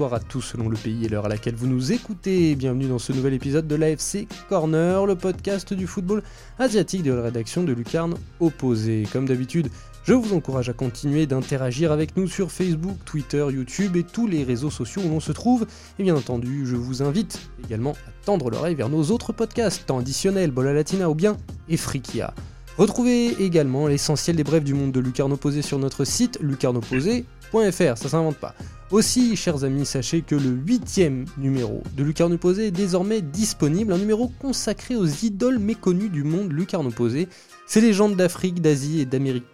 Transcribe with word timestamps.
Bonsoir 0.00 0.18
à 0.18 0.24
tous 0.24 0.40
selon 0.40 0.70
le 0.70 0.78
pays 0.78 1.04
et 1.04 1.10
l'heure 1.10 1.26
à 1.26 1.28
laquelle 1.28 1.54
vous 1.54 1.66
nous 1.66 1.92
écoutez. 1.92 2.54
Bienvenue 2.54 2.86
dans 2.86 2.98
ce 2.98 3.12
nouvel 3.12 3.34
épisode 3.34 3.68
de 3.68 3.74
l'AFC 3.74 4.26
Corner, 4.48 5.04
le 5.04 5.14
podcast 5.14 5.74
du 5.74 5.86
football 5.86 6.22
asiatique 6.58 7.02
de 7.02 7.12
la 7.12 7.20
rédaction 7.20 7.64
de 7.64 7.74
Lucarne 7.74 8.14
Opposé. 8.40 9.06
Comme 9.12 9.28
d'habitude, 9.28 9.68
je 10.04 10.14
vous 10.14 10.34
encourage 10.34 10.70
à 10.70 10.72
continuer 10.72 11.26
d'interagir 11.26 11.92
avec 11.92 12.16
nous 12.16 12.28
sur 12.28 12.50
Facebook, 12.50 12.96
Twitter, 13.04 13.44
YouTube 13.50 13.94
et 13.94 14.02
tous 14.02 14.26
les 14.26 14.42
réseaux 14.42 14.70
sociaux 14.70 15.02
où 15.04 15.10
l'on 15.10 15.20
se 15.20 15.32
trouve. 15.32 15.66
Et 15.98 16.02
bien 16.02 16.16
entendu, 16.16 16.64
je 16.64 16.76
vous 16.76 17.02
invite 17.02 17.38
également 17.62 17.92
à 17.92 18.24
tendre 18.24 18.48
l'oreille 18.48 18.76
vers 18.76 18.88
nos 18.88 19.02
autres 19.10 19.34
podcasts, 19.34 19.84
tant 19.84 19.98
additionnels, 19.98 20.50
Bola 20.50 20.72
Latina 20.72 21.10
ou 21.10 21.14
bien 21.14 21.36
Efrikia. 21.68 22.32
Retrouvez 22.78 23.42
également 23.42 23.86
l'essentiel 23.86 24.36
des 24.36 24.44
brèves 24.44 24.64
du 24.64 24.72
monde 24.72 24.92
de 24.92 25.00
Lucarne 25.00 25.34
Opposé 25.34 25.60
sur 25.60 25.78
notre 25.78 26.06
site 26.06 26.38
lucarneopposé.fr, 26.40 27.98
ça 27.98 28.08
s'invente 28.08 28.36
pas. 28.36 28.54
Aussi, 28.90 29.36
chers 29.36 29.62
amis, 29.62 29.86
sachez 29.86 30.22
que 30.22 30.34
le 30.34 30.50
huitième 30.50 31.24
numéro 31.38 31.84
de 31.96 32.02
Lucarne 32.02 32.32
Opposé 32.32 32.66
est 32.66 32.70
désormais 32.72 33.20
disponible, 33.20 33.92
un 33.92 33.98
numéro 33.98 34.32
consacré 34.40 34.96
aux 34.96 35.06
idoles 35.06 35.60
méconnues 35.60 36.08
du 36.08 36.24
monde 36.24 36.50
Lucarne 36.50 36.88
Opposé. 36.88 37.28
Ces 37.68 37.80
légendes 37.80 38.16
d'Afrique, 38.16 38.60
d'Asie 38.60 39.00
et 39.00 39.04
d'Amérique, 39.04 39.44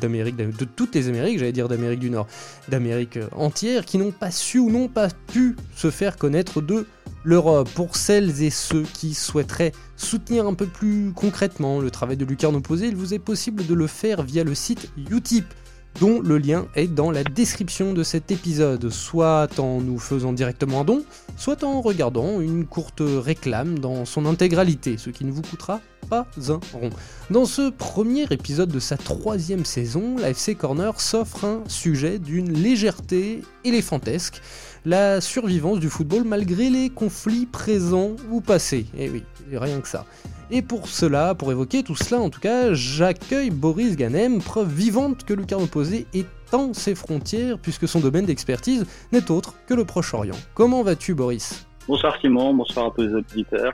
d'Amérique, 0.00 0.36
de 0.36 0.64
toutes 0.64 0.94
les 0.94 1.08
Amériques, 1.08 1.38
j'allais 1.38 1.52
dire 1.52 1.68
d'Amérique 1.68 2.00
du 2.00 2.08
Nord, 2.08 2.28
d'Amérique 2.70 3.18
entière, 3.36 3.84
qui 3.84 3.98
n'ont 3.98 4.10
pas 4.10 4.30
su 4.30 4.58
ou 4.58 4.70
n'ont 4.70 4.88
pas 4.88 5.08
pu 5.26 5.54
se 5.76 5.90
faire 5.90 6.16
connaître 6.16 6.62
de 6.62 6.86
l'Europe. 7.24 7.68
Pour 7.74 7.94
celles 7.94 8.42
et 8.42 8.48
ceux 8.48 8.84
qui 8.94 9.12
souhaiteraient 9.12 9.72
soutenir 9.96 10.46
un 10.46 10.54
peu 10.54 10.64
plus 10.64 11.12
concrètement 11.14 11.78
le 11.78 11.90
travail 11.90 12.16
de 12.16 12.24
Lucarne 12.24 12.56
Opposé, 12.56 12.86
il 12.86 12.96
vous 12.96 13.12
est 13.12 13.18
possible 13.18 13.66
de 13.66 13.74
le 13.74 13.86
faire 13.86 14.22
via 14.22 14.44
le 14.44 14.54
site 14.54 14.90
Utip 15.10 15.44
dont 15.98 16.20
le 16.20 16.38
lien 16.38 16.66
est 16.74 16.86
dans 16.86 17.10
la 17.10 17.24
description 17.24 17.92
de 17.92 18.02
cet 18.02 18.30
épisode, 18.30 18.90
soit 18.90 19.58
en 19.58 19.80
nous 19.80 19.98
faisant 19.98 20.32
directement 20.32 20.82
un 20.82 20.84
don, 20.84 21.04
soit 21.36 21.64
en 21.64 21.80
regardant 21.80 22.40
une 22.40 22.66
courte 22.66 23.02
réclame 23.02 23.78
dans 23.78 24.04
son 24.04 24.26
intégralité, 24.26 24.96
ce 24.98 25.10
qui 25.10 25.24
ne 25.24 25.32
vous 25.32 25.42
coûtera 25.42 25.80
pas 26.10 26.26
un 26.48 26.60
rond. 26.72 26.90
Dans 27.30 27.44
ce 27.44 27.70
premier 27.70 28.24
épisode 28.30 28.70
de 28.70 28.80
sa 28.80 28.96
troisième 28.96 29.64
saison, 29.64 30.16
la 30.18 30.30
FC 30.30 30.56
Corner 30.56 31.00
s'offre 31.00 31.44
un 31.44 31.62
sujet 31.68 32.18
d'une 32.18 32.52
légèreté 32.52 33.42
éléphantesque, 33.64 34.42
la 34.84 35.20
survivance 35.20 35.78
du 35.78 35.88
football 35.88 36.24
malgré 36.24 36.68
les 36.68 36.90
conflits 36.90 37.46
présents 37.46 38.16
ou 38.30 38.40
passés. 38.40 38.86
Et 38.98 39.04
eh 39.04 39.10
oui, 39.10 39.22
rien 39.52 39.80
que 39.80 39.88
ça. 39.88 40.04
Et 40.50 40.62
pour 40.62 40.88
cela, 40.88 41.36
pour 41.36 41.52
évoquer 41.52 41.84
tout 41.84 41.94
cela 41.94 42.20
en 42.20 42.28
tout 42.28 42.40
cas, 42.40 42.74
j'accueille 42.74 43.50
Boris 43.50 43.96
Ganem, 43.96 44.42
preuve 44.42 44.72
vivante 44.72 45.24
que 45.24 45.32
le 45.32 45.42
Lucarne 45.42 45.62
Opposé 45.62 46.06
étend 46.12 46.74
ses 46.74 46.96
frontières 46.96 47.58
puisque 47.58 47.86
son 47.86 48.00
domaine 48.00 48.26
d'expertise 48.26 48.84
n'est 49.12 49.30
autre 49.30 49.54
que 49.68 49.74
le 49.74 49.84
Proche-Orient. 49.84 50.36
Comment 50.54 50.82
vas-tu 50.82 51.14
Boris? 51.14 51.66
Bonsoir 51.86 52.16
Simon, 52.20 52.52
bonsoir 52.54 52.86
à 52.86 52.90
tous 52.90 53.02
les 53.02 53.14
auditeurs. 53.14 53.72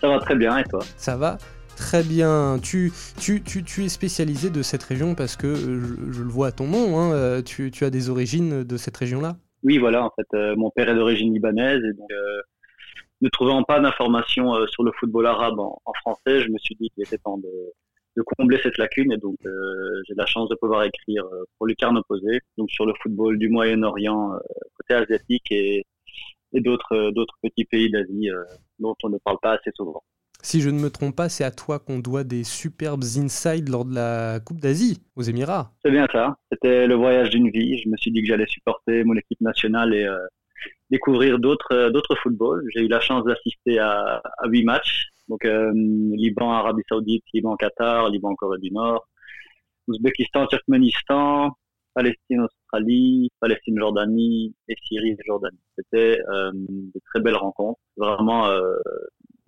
Ça 0.00 0.08
va 0.08 0.18
très 0.20 0.34
bien 0.34 0.56
et 0.58 0.64
toi? 0.64 0.80
Ça 0.96 1.16
va 1.16 1.36
Très 1.76 2.02
bien. 2.02 2.58
Tu, 2.62 2.92
tu, 3.18 3.42
tu, 3.42 3.84
es 3.84 3.88
spécialisé 3.88 4.50
de 4.50 4.62
cette 4.62 4.82
région 4.82 5.14
parce 5.14 5.36
que 5.36 5.54
je, 5.54 6.22
le 6.22 6.28
vois 6.28 6.48
à 6.48 6.52
ton 6.52 6.66
nom, 6.66 6.98
hein, 6.98 7.12
euh, 7.12 7.42
tu, 7.42 7.70
as 7.82 7.90
des 7.90 8.10
origines 8.10 8.64
de 8.64 8.76
cette 8.76 8.96
région-là? 8.96 9.36
Oui, 9.62 9.78
voilà, 9.78 10.04
en 10.04 10.10
fait, 10.16 10.26
euh, 10.36 10.54
mon 10.56 10.70
père 10.70 10.88
est 10.88 10.94
d'origine 10.94 11.32
libanaise 11.32 11.82
et 11.82 11.92
donc 11.94 12.10
euh, 12.12 12.40
ne 13.24 13.28
trouvant 13.30 13.62
pas 13.62 13.80
d'informations 13.80 14.54
euh, 14.54 14.66
sur 14.66 14.82
le 14.82 14.92
football 14.92 15.26
arabe 15.26 15.58
en, 15.58 15.92
français, 16.00 16.40
je 16.40 16.48
me 16.48 16.58
suis 16.58 16.76
dit 16.76 16.90
qu'il 16.90 17.04
était 17.04 17.18
temps 17.18 17.38
de, 17.38 17.72
combler 18.36 18.60
cette 18.62 18.78
lacune 18.78 19.12
et 19.12 19.16
donc 19.16 19.36
euh, 19.44 20.02
j'ai 20.06 20.14
la 20.14 20.26
chance 20.26 20.48
de 20.48 20.54
pouvoir 20.54 20.84
écrire 20.84 21.24
euh, 21.24 21.44
pour 21.56 21.66
Lucarne 21.66 21.96
Opposé, 21.98 22.40
donc 22.56 22.70
sur 22.70 22.86
le 22.86 22.92
football 23.02 23.38
du 23.38 23.48
Moyen-Orient 23.48 24.38
côté 24.74 24.94
asiatique 24.94 25.50
et, 25.50 25.84
d'autres 26.52 27.34
petits 27.42 27.64
pays 27.64 27.90
d'Asie 27.90 28.28
dont 28.78 28.94
on 29.02 29.08
ne 29.08 29.18
parle 29.18 29.38
pas 29.42 29.54
assez 29.54 29.72
souvent. 29.74 30.04
Si 30.44 30.60
je 30.60 30.68
ne 30.68 30.78
me 30.78 30.90
trompe 30.90 31.16
pas, 31.16 31.30
c'est 31.30 31.42
à 31.42 31.50
toi 31.50 31.78
qu'on 31.78 32.00
doit 32.00 32.22
des 32.22 32.44
superbes 32.44 33.02
insides 33.16 33.70
lors 33.70 33.86
de 33.86 33.94
la 33.94 34.40
Coupe 34.40 34.60
d'Asie 34.60 35.00
aux 35.16 35.22
Émirats. 35.22 35.72
C'est 35.82 35.90
bien 35.90 36.06
ça. 36.12 36.36
C'était 36.52 36.86
le 36.86 36.94
voyage 36.96 37.30
d'une 37.30 37.48
vie. 37.48 37.78
Je 37.78 37.88
me 37.88 37.96
suis 37.96 38.12
dit 38.12 38.20
que 38.20 38.28
j'allais 38.28 38.46
supporter 38.46 39.04
mon 39.04 39.16
équipe 39.16 39.40
nationale 39.40 39.94
et 39.94 40.06
découvrir 40.90 41.38
d'autres 41.38 41.72
euh, 41.72 41.90
d'autres 41.90 42.14
footballs. 42.16 42.62
J'ai 42.74 42.82
eu 42.82 42.88
la 42.88 43.00
chance 43.00 43.24
d'assister 43.24 43.78
à 43.78 44.20
huit 44.44 44.64
matchs. 44.64 45.06
Donc 45.28 45.46
euh, 45.46 45.72
Liban, 45.74 46.52
Arabie 46.52 46.82
Saoudite, 46.90 47.24
Liban, 47.32 47.56
Qatar, 47.56 48.10
Liban, 48.10 48.34
Corée 48.34 48.58
du 48.58 48.70
Nord, 48.70 49.08
Ouzbékistan, 49.88 50.46
Turkménistan, 50.46 51.52
Palestine, 51.94 52.40
Australie, 52.40 53.30
Palestine, 53.40 53.78
Jordanie 53.78 54.54
et 54.68 54.76
Syrie, 54.86 55.16
Jordanie. 55.26 55.58
C'était 55.78 56.20
euh, 56.28 56.50
de 56.52 57.00
très 57.06 57.20
belles 57.20 57.36
rencontres. 57.36 57.80
Vraiment 57.96 58.48
euh, 58.48 58.76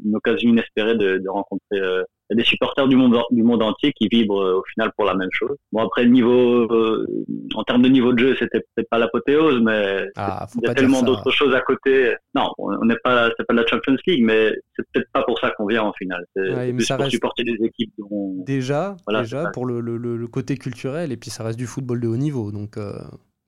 une 0.04 0.16
occasion 0.16 0.50
inespérée 0.50 0.96
de, 0.96 1.18
de 1.18 1.28
rencontrer 1.28 1.78
euh, 1.78 2.02
des 2.30 2.44
supporters 2.44 2.88
du 2.88 2.96
monde 2.96 3.16
du 3.30 3.42
monde 3.42 3.62
entier 3.62 3.92
qui 3.92 4.08
vibrent 4.08 4.42
euh, 4.42 4.58
au 4.58 4.64
final 4.72 4.90
pour 4.96 5.04
la 5.04 5.14
même 5.14 5.28
chose. 5.32 5.56
Bon 5.72 5.82
après 5.84 6.04
le 6.04 6.10
niveau 6.10 6.66
euh, 6.72 7.06
en 7.54 7.62
termes 7.64 7.82
de 7.82 7.88
niveau 7.88 8.12
de 8.12 8.18
jeu, 8.18 8.36
c'était 8.38 8.60
peut-être 8.60 8.88
pas 8.90 8.98
l'apothéose 8.98 9.60
mais 9.62 10.06
ah, 10.16 10.46
il 10.56 10.66
y 10.66 10.70
a 10.70 10.74
tellement 10.74 11.02
d'autres 11.02 11.30
choses 11.30 11.54
à 11.54 11.60
côté. 11.60 12.14
Non, 12.34 12.50
on 12.58 12.84
n'est 12.84 12.98
pas 13.02 13.30
c'est 13.36 13.46
pas 13.46 13.54
de 13.54 13.60
la 13.60 13.66
Champions 13.66 13.96
League 14.06 14.24
mais 14.24 14.52
c'est 14.74 14.84
peut-être 14.92 15.10
pas 15.12 15.22
pour 15.22 15.38
ça 15.38 15.50
qu'on 15.52 15.66
vient 15.66 15.84
en 15.84 15.92
finale. 15.92 16.24
C'est 16.34 16.72
plus 16.72 16.88
pour 16.88 17.06
supporter 17.06 17.44
des 17.44 17.58
équipes 17.64 17.92
dont... 17.98 18.42
déjà 18.44 18.96
déjà 19.08 19.50
pour 19.52 19.66
le, 19.66 19.80
le, 19.80 19.96
le, 19.96 20.26
côté 20.26 20.56
culturel 20.56 21.12
et 21.12 21.16
puis 21.16 21.30
ça 21.30 21.44
reste 21.44 21.58
du 21.58 21.66
football 21.66 22.00
de 22.00 22.08
haut 22.08 22.16
niveau 22.16 22.50
donc 22.50 22.76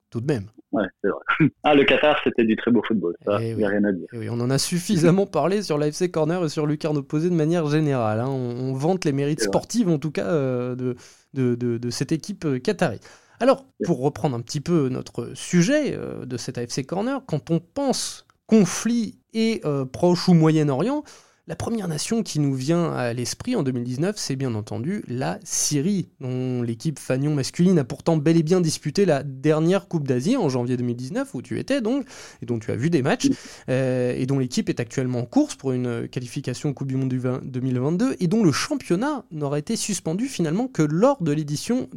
tout 0.09 0.21
de 0.21 0.27
même. 0.27 0.45
Ouais, 0.71 0.85
c'est 1.03 1.09
vrai. 1.09 1.19
Ah, 1.63 1.73
le 1.73 1.83
Qatar, 1.83 2.19
c'était 2.23 2.43
du 2.43 2.55
très 2.55 2.71
beau 2.71 2.81
football, 2.85 3.15
ça, 3.25 3.41
il 3.41 3.55
n'y 3.55 3.63
a 3.63 3.69
rien 3.69 3.83
à 3.83 3.91
dire. 3.91 4.07
oui, 4.13 4.29
on 4.29 4.39
en 4.39 4.49
a 4.49 4.57
suffisamment 4.57 5.25
parlé 5.25 5.61
sur 5.61 5.77
l'AFC 5.77 6.11
Corner 6.11 6.43
et 6.43 6.49
sur 6.49 6.65
Lucarne 6.65 6.97
Opposé 6.97 7.29
de 7.29 7.35
manière 7.35 7.67
générale. 7.67 8.19
Hein. 8.19 8.29
On, 8.29 8.73
vante 8.73 9.05
les 9.05 9.11
mérites 9.11 9.41
sportifs, 9.41 9.87
en 9.87 9.97
tout 9.97 10.11
cas, 10.11 10.27
euh, 10.27 10.75
de, 10.75 10.95
de, 11.33 11.55
de, 11.55 11.89
cette 11.89 12.11
équipe 12.11 12.45
euh, 12.45 12.59
qatari. 12.59 12.99
Alors, 13.39 13.65
pour 13.85 14.01
reprendre 14.01 14.35
un 14.35 14.41
petit 14.41 14.59
peu 14.59 14.89
notre 14.89 15.31
sujet 15.33 15.95
euh, 15.95 16.25
de 16.25 16.37
cet 16.37 16.57
AFC 16.57 16.85
Corner, 16.85 17.21
quand 17.25 17.51
on 17.51 17.59
pense 17.59 18.25
conflit 18.47 19.19
et 19.33 19.61
Proche 19.93 20.27
ou 20.27 20.33
Moyen-Orient, 20.33 21.03
la 21.49 21.55
première 21.55 21.87
nation 21.87 22.21
qui 22.21 22.39
nous 22.39 22.53
vient 22.53 22.93
à 22.93 23.11
l'esprit 23.11 23.55
en 23.55 23.63
2019, 23.63 24.17
c'est 24.19 24.35
bien 24.35 24.53
entendu 24.53 25.03
la 25.07 25.39
Syrie, 25.43 26.07
dont 26.21 26.61
l'équipe 26.61 26.99
Fagnon 26.99 27.33
masculine 27.33 27.79
a 27.79 27.83
pourtant 27.83 28.17
bel 28.17 28.37
et 28.37 28.43
bien 28.43 28.61
disputé 28.61 29.03
la 29.03 29.23
dernière 29.23 29.87
Coupe 29.87 30.07
d'Asie 30.07 30.37
en 30.37 30.47
janvier 30.47 30.77
2019, 30.77 31.33
où 31.33 31.41
tu 31.41 31.57
étais 31.57 31.81
donc, 31.81 32.05
et 32.43 32.45
dont 32.45 32.59
tu 32.59 32.69
as 32.69 32.75
vu 32.75 32.91
des 32.91 33.01
matchs, 33.01 33.29
euh, 33.67 34.13
et 34.15 34.27
dont 34.27 34.37
l'équipe 34.37 34.69
est 34.69 34.79
actuellement 34.79 35.21
en 35.21 35.25
course 35.25 35.55
pour 35.55 35.71
une 35.71 36.07
qualification 36.07 36.71
Coupe 36.71 36.87
du 36.87 36.97
Monde 36.97 37.09
du 37.09 37.19
2022, 37.19 38.17
et 38.19 38.27
dont 38.27 38.43
le 38.43 38.51
championnat 38.51 39.25
n'aura 39.31 39.57
été 39.57 39.75
suspendu 39.75 40.27
finalement 40.27 40.67
que 40.67 40.83
lors 40.83 41.19
de 41.23 41.31
l'édition 41.31 41.89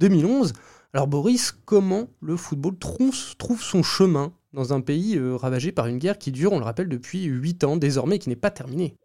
2010-2011. 0.00 0.52
Alors 0.92 1.06
Boris, 1.06 1.52
comment 1.52 2.08
le 2.20 2.36
football 2.36 2.76
trouve 2.76 3.60
son 3.60 3.82
chemin 3.84 4.32
dans 4.52 4.72
un 4.72 4.80
pays 4.80 5.16
euh, 5.16 5.36
ravagé 5.36 5.70
par 5.70 5.86
une 5.86 5.98
guerre 5.98 6.18
qui 6.18 6.32
dure, 6.32 6.52
on 6.52 6.58
le 6.58 6.64
rappelle, 6.64 6.88
depuis 6.88 7.24
8 7.24 7.62
ans 7.62 7.76
désormais, 7.76 8.18
qui 8.18 8.28
n'est 8.28 8.34
pas 8.34 8.50
terminée? 8.50 8.96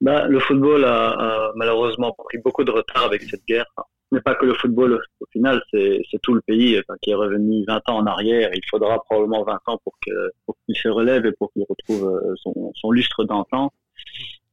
Bah, 0.00 0.26
le 0.26 0.40
football 0.40 0.84
a, 0.84 1.52
malheureusement 1.54 2.12
pris 2.18 2.38
beaucoup 2.38 2.64
de 2.64 2.72
retard 2.72 3.04
avec 3.04 3.22
cette 3.22 3.44
guerre. 3.46 3.66
N'est 4.10 4.20
pas 4.20 4.34
que 4.34 4.44
le 4.44 4.54
football, 4.54 5.00
au 5.20 5.26
final, 5.30 5.62
c'est 5.72 6.02
tout 6.22 6.34
le 6.34 6.40
pays 6.40 6.80
qui 7.02 7.10
est 7.10 7.14
revenu 7.14 7.64
20 7.66 7.88
ans 7.88 7.98
en 7.98 8.06
arrière. 8.06 8.50
Il 8.52 8.60
faudra 8.68 9.00
probablement 9.04 9.44
20 9.44 9.52
ans 9.66 9.78
pour 9.84 9.94
qu'il 10.02 10.76
se 10.76 10.88
relève 10.88 11.24
et 11.26 11.32
pour 11.32 11.52
qu'il 11.52 11.64
retrouve 11.68 12.08
euh, 12.08 12.34
son, 12.74 12.90
lustre 12.90 13.22
d'antan. 13.24 13.72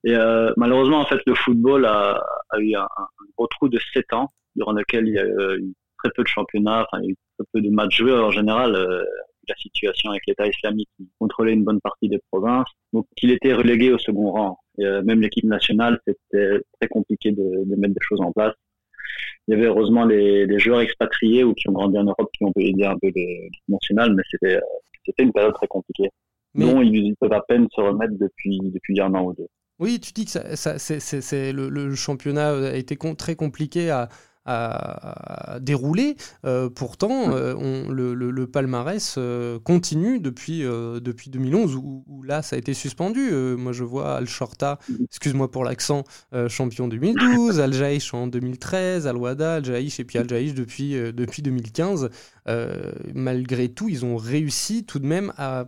Et 0.04 0.16
euh, 0.16 0.54
malheureusement, 0.58 1.00
en 1.00 1.06
fait, 1.06 1.20
le 1.26 1.34
football 1.34 1.86
a, 1.86 2.24
a 2.52 2.60
eu 2.60 2.76
un, 2.76 2.84
un, 2.84 3.08
gros 3.36 3.48
trou 3.48 3.68
de 3.68 3.80
7 3.94 4.14
ans, 4.14 4.30
durant 4.56 4.74
lequel 4.74 5.08
il 5.08 5.14
y 5.16 5.20
a 5.20 5.26
eu 5.26 5.74
très 6.02 6.12
peu 6.16 6.24
de 6.24 6.28
championnats, 6.28 6.86
enfin, 6.92 7.02
il 7.04 7.06
y 7.06 7.08
a 7.10 7.12
eu 7.12 7.18
très 7.38 7.48
peu 7.54 7.62
de 7.62 7.70
matchs 7.70 7.98
joués 7.98 8.14
en 8.14 8.32
général. 8.32 8.76
Euh, 8.76 9.04
la 9.48 9.56
situation 9.56 10.12
avec 10.12 10.24
l'État 10.28 10.48
islamique 10.48 10.90
qui 10.98 11.10
contrôlait 11.20 11.54
une 11.54 11.64
bonne 11.64 11.82
partie 11.82 12.10
des 12.10 12.20
provinces. 12.32 12.70
Donc, 12.94 13.08
il 13.22 13.32
était 13.32 13.54
relégué 13.54 13.92
au 13.92 13.98
second 13.98 14.32
rang. 14.32 14.60
Et, 14.78 14.86
euh, 14.86 15.02
même 15.04 15.22
l'équipe 15.22 15.46
nationale, 15.46 16.00
c'était 16.06 16.62
très 16.80 16.88
compliqué 16.90 17.32
de, 17.32 17.66
de, 17.66 17.76
mettre 17.76 17.94
des 17.94 18.02
choses 18.02 18.22
en 18.22 18.32
place. 18.32 18.54
Il 19.48 19.56
y 19.56 19.58
avait 19.58 19.68
heureusement 19.68 20.06
les, 20.06 20.46
les, 20.46 20.60
joueurs 20.60 20.82
expatriés 20.82 21.44
ou 21.44 21.54
qui 21.54 21.68
ont 21.70 21.74
grandi 21.74 21.98
en 21.98 22.04
Europe 22.04 22.30
qui 22.38 22.44
ont 22.44 22.52
pu 22.54 22.66
aider 22.66 22.86
un 22.86 22.98
peu 23.02 23.08
l'équipe 23.08 23.68
nationale, 23.68 24.14
mais 24.14 24.24
c'était 24.30 24.58
euh, 24.58 24.62
c'était 25.06 25.24
une 25.24 25.34
période 25.34 25.54
très 25.54 25.68
compliquée. 25.68 26.10
Mais... 26.54 26.66
Non, 26.66 26.82
ils 26.82 27.16
peuvent 27.20 27.34
à 27.34 27.42
peine 27.42 27.68
se 27.72 27.82
remettre 27.82 28.14
depuis 28.20 28.60
depuis 28.62 29.02
un 29.02 29.14
an 29.16 29.24
ou 29.24 29.34
deux. 29.34 29.48
Oui, 29.80 30.00
tu 30.00 30.14
dis 30.14 30.26
que 30.26 30.32
ça, 30.32 30.56
ça 30.56 30.78
c'est, 30.78 31.52
le, 31.52 31.70
le, 31.70 31.96
championnat 31.96 32.52
a 32.52 32.76
été 32.76 32.96
très 33.18 33.36
compliqué 33.36 33.90
à, 33.90 34.10
à, 34.46 35.60
dérouler. 35.62 36.16
Euh, 36.46 36.70
pourtant, 36.70 37.28
mm. 37.30 37.92
le, 37.92 38.48
palmarès 38.48 39.20
continue 39.64 40.20
depuis, 40.20 40.62
depuis 40.62 41.30
2011, 41.30 41.76
où, 41.76 42.24
là, 42.24 42.42
ça 42.42 42.56
a 42.56 42.60
été 42.60 42.74
suspendu. 42.74 43.32
moi, 43.58 43.72
je 43.72 43.84
vois 43.84 44.16
Al-Shorta, 44.18 44.80
excuse-moi 45.04 45.50
pour 45.52 45.64
l'accent, 45.64 46.04
champion 46.48 46.88
2012, 46.88 47.60
Al-Jaïch 47.60 48.14
en 48.14 48.28
2013, 48.28 49.08
Al-Wada, 49.08 49.56
Al-Jaïch 49.56 50.00
et 50.00 50.04
puis 50.04 50.18
Al-Jaïch 50.18 50.54
depuis, 50.54 50.94
depuis 51.14 51.42
2015. 51.42 52.10
malgré 53.14 53.70
tout, 53.70 53.90
ils 53.90 54.06
ont 54.06 54.18
réussi 54.18 54.86
tout 54.86 55.00
de 55.00 55.08
même 55.08 55.34
à 55.38 55.66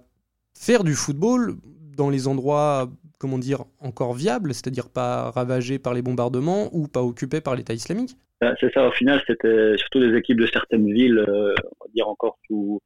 faire 0.54 0.84
du 0.84 0.96
football 0.96 1.58
dans 1.96 2.10
les 2.10 2.28
endroits 2.28 2.90
comment 3.24 3.40
dire, 3.40 3.64
encore 3.80 4.14
viables, 4.14 4.54
c'est-à-dire 4.54 4.90
pas 4.90 5.32
ravagés 5.32 5.80
par 5.80 5.94
les 5.94 6.02
bombardements 6.02 6.68
ou 6.74 6.90
pas 6.90 7.02
occupés 7.02 7.40
par 7.40 7.56
l'État 7.56 7.74
islamique 7.74 8.18
C'est 8.60 8.74
ça, 8.74 8.88
au 8.88 8.92
final, 8.92 9.22
c'était 9.28 9.78
surtout 9.78 10.00
des 10.00 10.18
équipes 10.18 10.40
de 10.40 10.48
certaines 10.48 10.92
villes, 10.92 11.20
euh, 11.20 11.54
on 11.80 11.86
va 11.86 11.92
dire 11.94 12.08
encore 12.08 12.38
sous, 12.48 12.80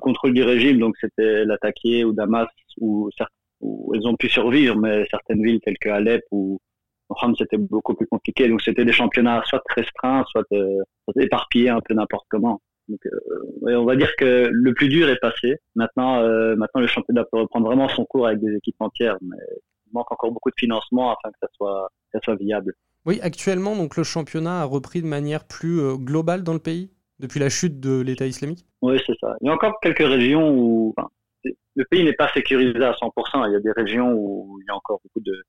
contrôle 0.00 0.32
du 0.32 0.42
régime, 0.42 0.78
donc 0.78 0.96
c'était 1.00 1.44
l'attaquer 1.44 2.04
ou 2.04 2.12
Damas, 2.12 2.48
où, 2.80 3.10
elles 3.94 4.06
ont 4.06 4.16
pu 4.16 4.28
survivre, 4.28 4.76
mais 4.76 5.06
certaines 5.10 5.42
villes 5.42 5.60
telles 5.60 5.78
que 5.78 5.90
Alep 5.90 6.22
ou 6.30 6.60
Ham, 7.20 7.34
c'était 7.36 7.58
beaucoup 7.58 7.94
plus 7.94 8.06
compliqué. 8.06 8.48
Donc 8.48 8.62
c'était 8.62 8.84
des 8.84 8.92
championnats 8.92 9.42
soit 9.46 9.62
restreints, 9.76 10.24
soit, 10.30 10.44
euh, 10.52 10.82
éparpillés 11.16 11.68
un 11.68 11.80
peu 11.80 11.94
n'importe 11.94 12.26
comment. 12.30 12.60
Donc, 12.88 13.00
euh, 13.06 13.78
on 13.78 13.84
va 13.84 13.96
dire 13.96 14.14
que 14.16 14.48
le 14.50 14.74
plus 14.74 14.88
dur 14.88 15.08
est 15.08 15.20
passé. 15.20 15.56
Maintenant, 15.74 16.20
euh, 16.20 16.56
maintenant 16.56 16.80
le 16.80 16.86
championnat 16.86 17.24
peut 17.30 17.38
reprendre 17.38 17.66
vraiment 17.66 17.88
son 17.88 18.04
cours 18.04 18.26
avec 18.26 18.40
des 18.40 18.56
équipes 18.56 18.80
entières, 18.80 19.16
mais 19.20 19.36
il 19.86 19.92
manque 19.92 20.10
encore 20.10 20.32
beaucoup 20.32 20.50
de 20.50 20.58
financement 20.58 21.12
afin 21.12 21.30
que 21.30 21.46
soit, 21.56 21.90
ça 22.12 22.18
soit 22.22 22.36
viable. 22.36 22.74
Oui, 23.04 23.18
actuellement, 23.20 23.74
donc 23.74 23.96
le 23.96 24.04
championnat 24.04 24.60
a 24.60 24.64
repris 24.64 25.02
de 25.02 25.06
manière 25.06 25.44
plus 25.44 25.80
euh, 25.80 25.96
globale 25.96 26.44
dans 26.44 26.52
le 26.52 26.60
pays 26.60 26.90
depuis 27.18 27.40
la 27.40 27.48
chute 27.48 27.80
de 27.80 28.00
l'État 28.00 28.26
islamique? 28.26 28.64
Oui, 28.80 28.98
c'est 29.06 29.18
ça. 29.20 29.34
Il 29.40 29.46
y 29.46 29.50
a 29.50 29.54
encore 29.54 29.74
quelques 29.80 30.06
régions 30.06 30.50
où 30.56 30.94
le 31.74 31.84
pays 31.86 32.04
n'est 32.04 32.12
pas 32.12 32.28
sécurisé 32.32 32.84
à 32.84 32.92
100%. 32.92 33.48
Il 33.48 33.52
y 33.52 33.56
a 33.56 33.60
des 33.60 33.72
régions 33.72 34.12
où 34.12 34.58
il 34.60 34.66
y 34.66 34.70
a 34.70 34.76
encore 34.76 35.00
beaucoup 35.02 35.20
de, 35.20 35.42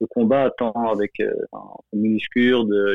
de 0.00 0.06
combats, 0.10 0.50
tant 0.58 0.72
avec 0.72 1.12
euh, 1.20 1.32
les 1.94 2.18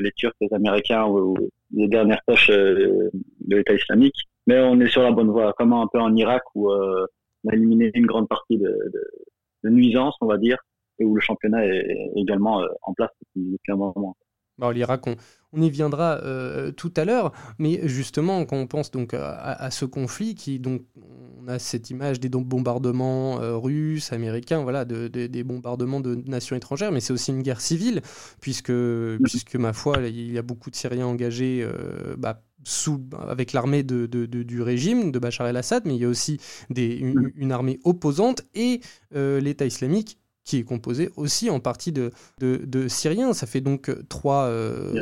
les 0.02 0.12
Turcs, 0.12 0.36
les 0.42 0.54
Américains 0.54 1.06
ou, 1.06 1.36
les 1.72 1.88
dernières 1.88 2.22
tâches 2.28 2.52
euh, 2.52 3.10
de 3.42 3.56
l'État 3.56 3.74
islamique. 3.74 4.16
Mais 4.46 4.60
on 4.60 4.80
est 4.80 4.90
sur 4.90 5.02
la 5.02 5.12
bonne 5.12 5.32
voie, 5.32 5.54
comme 5.54 5.74
un 5.74 5.88
peu 5.92 6.00
en 6.00 6.16
Irak 6.16 6.44
où 6.54 6.72
on 6.72 7.50
a 7.50 7.54
éliminé 7.54 7.90
une 7.96 8.06
grande 8.06 8.28
partie 8.28 8.58
de, 8.58 8.72
de, 9.64 9.70
nuisances, 9.70 10.16
on 10.22 10.28
va 10.28 10.38
dire, 10.38 10.58
et 11.00 11.06
où 11.06 11.16
le 11.16 11.22
championnat 11.22 11.66
est 11.66 12.12
également 12.16 12.62
euh, 12.62 12.68
en 12.84 12.94
place 12.94 13.12
depuis 13.36 13.72
un 13.72 13.76
moment. 13.76 14.16
Bon, 14.58 14.68
on, 14.68 15.16
on, 15.52 15.62
y 15.62 15.70
viendra 15.70 16.22
tout 16.78 16.94
à 16.96 17.04
l'heure, 17.04 17.34
mais 17.60 17.86
justement, 17.90 18.46
quand 18.46 18.56
on 18.56 18.68
pense 18.68 18.90
donc 18.90 19.14
à, 19.14 19.70
ce 19.70 19.84
conflit, 19.84 20.34
qui 20.34 20.60
donc 20.60 20.84
on 21.42 21.50
a 21.50 21.60
cette 21.60 21.90
image 21.90 22.22
des 22.22 22.30
bombardements 22.30 23.36
russes, 23.60 24.14
américains, 24.14 24.64
voilà, 24.64 24.86
de, 24.86 25.10
des 25.10 25.44
bombardements 25.44 26.00
de 26.00 26.16
nations 26.16 26.56
étrangères, 26.56 26.94
mais 26.94 27.02
c'est 27.02 27.12
aussi 27.12 27.32
une 27.32 27.42
guerre 27.42 27.60
civile, 27.60 28.02
puisque, 28.40 28.70
mm-hmm. 28.70 29.24
puisque 29.24 29.58
ma 29.58 29.74
foi, 29.74 29.98
il 30.08 30.32
y 30.32 30.38
a 30.38 30.42
beaucoup 30.42 30.72
de 30.72 30.78
Syriens 30.78 31.08
engagés 31.08 31.68
bah, 32.18 32.42
sous, 32.64 33.02
avec 33.28 33.52
l'armée 33.52 33.84
de, 33.84 34.06
du 34.06 34.62
régime 34.62 35.12
de 35.12 35.20
Bachar 35.20 35.48
el-Assad, 35.48 35.84
mais 35.86 35.96
il 35.96 36.02
y 36.02 36.06
a 36.06 36.10
aussi 36.10 36.40
des, 36.70 36.96
une, 36.96 37.52
armée 37.52 37.80
opposante 37.84 38.44
et 38.54 38.80
l'État 39.12 39.66
islamique 39.66 40.18
qui 40.46 40.60
est 40.60 40.64
composé 40.64 41.10
aussi 41.18 41.50
en 41.50 41.60
partie 41.60 41.92
de, 41.92 42.12
de, 42.40 42.88
Syriens. 42.88 43.34
Ça 43.34 43.48
fait 43.48 43.62
donc 43.62 43.92
trois, 44.08 44.50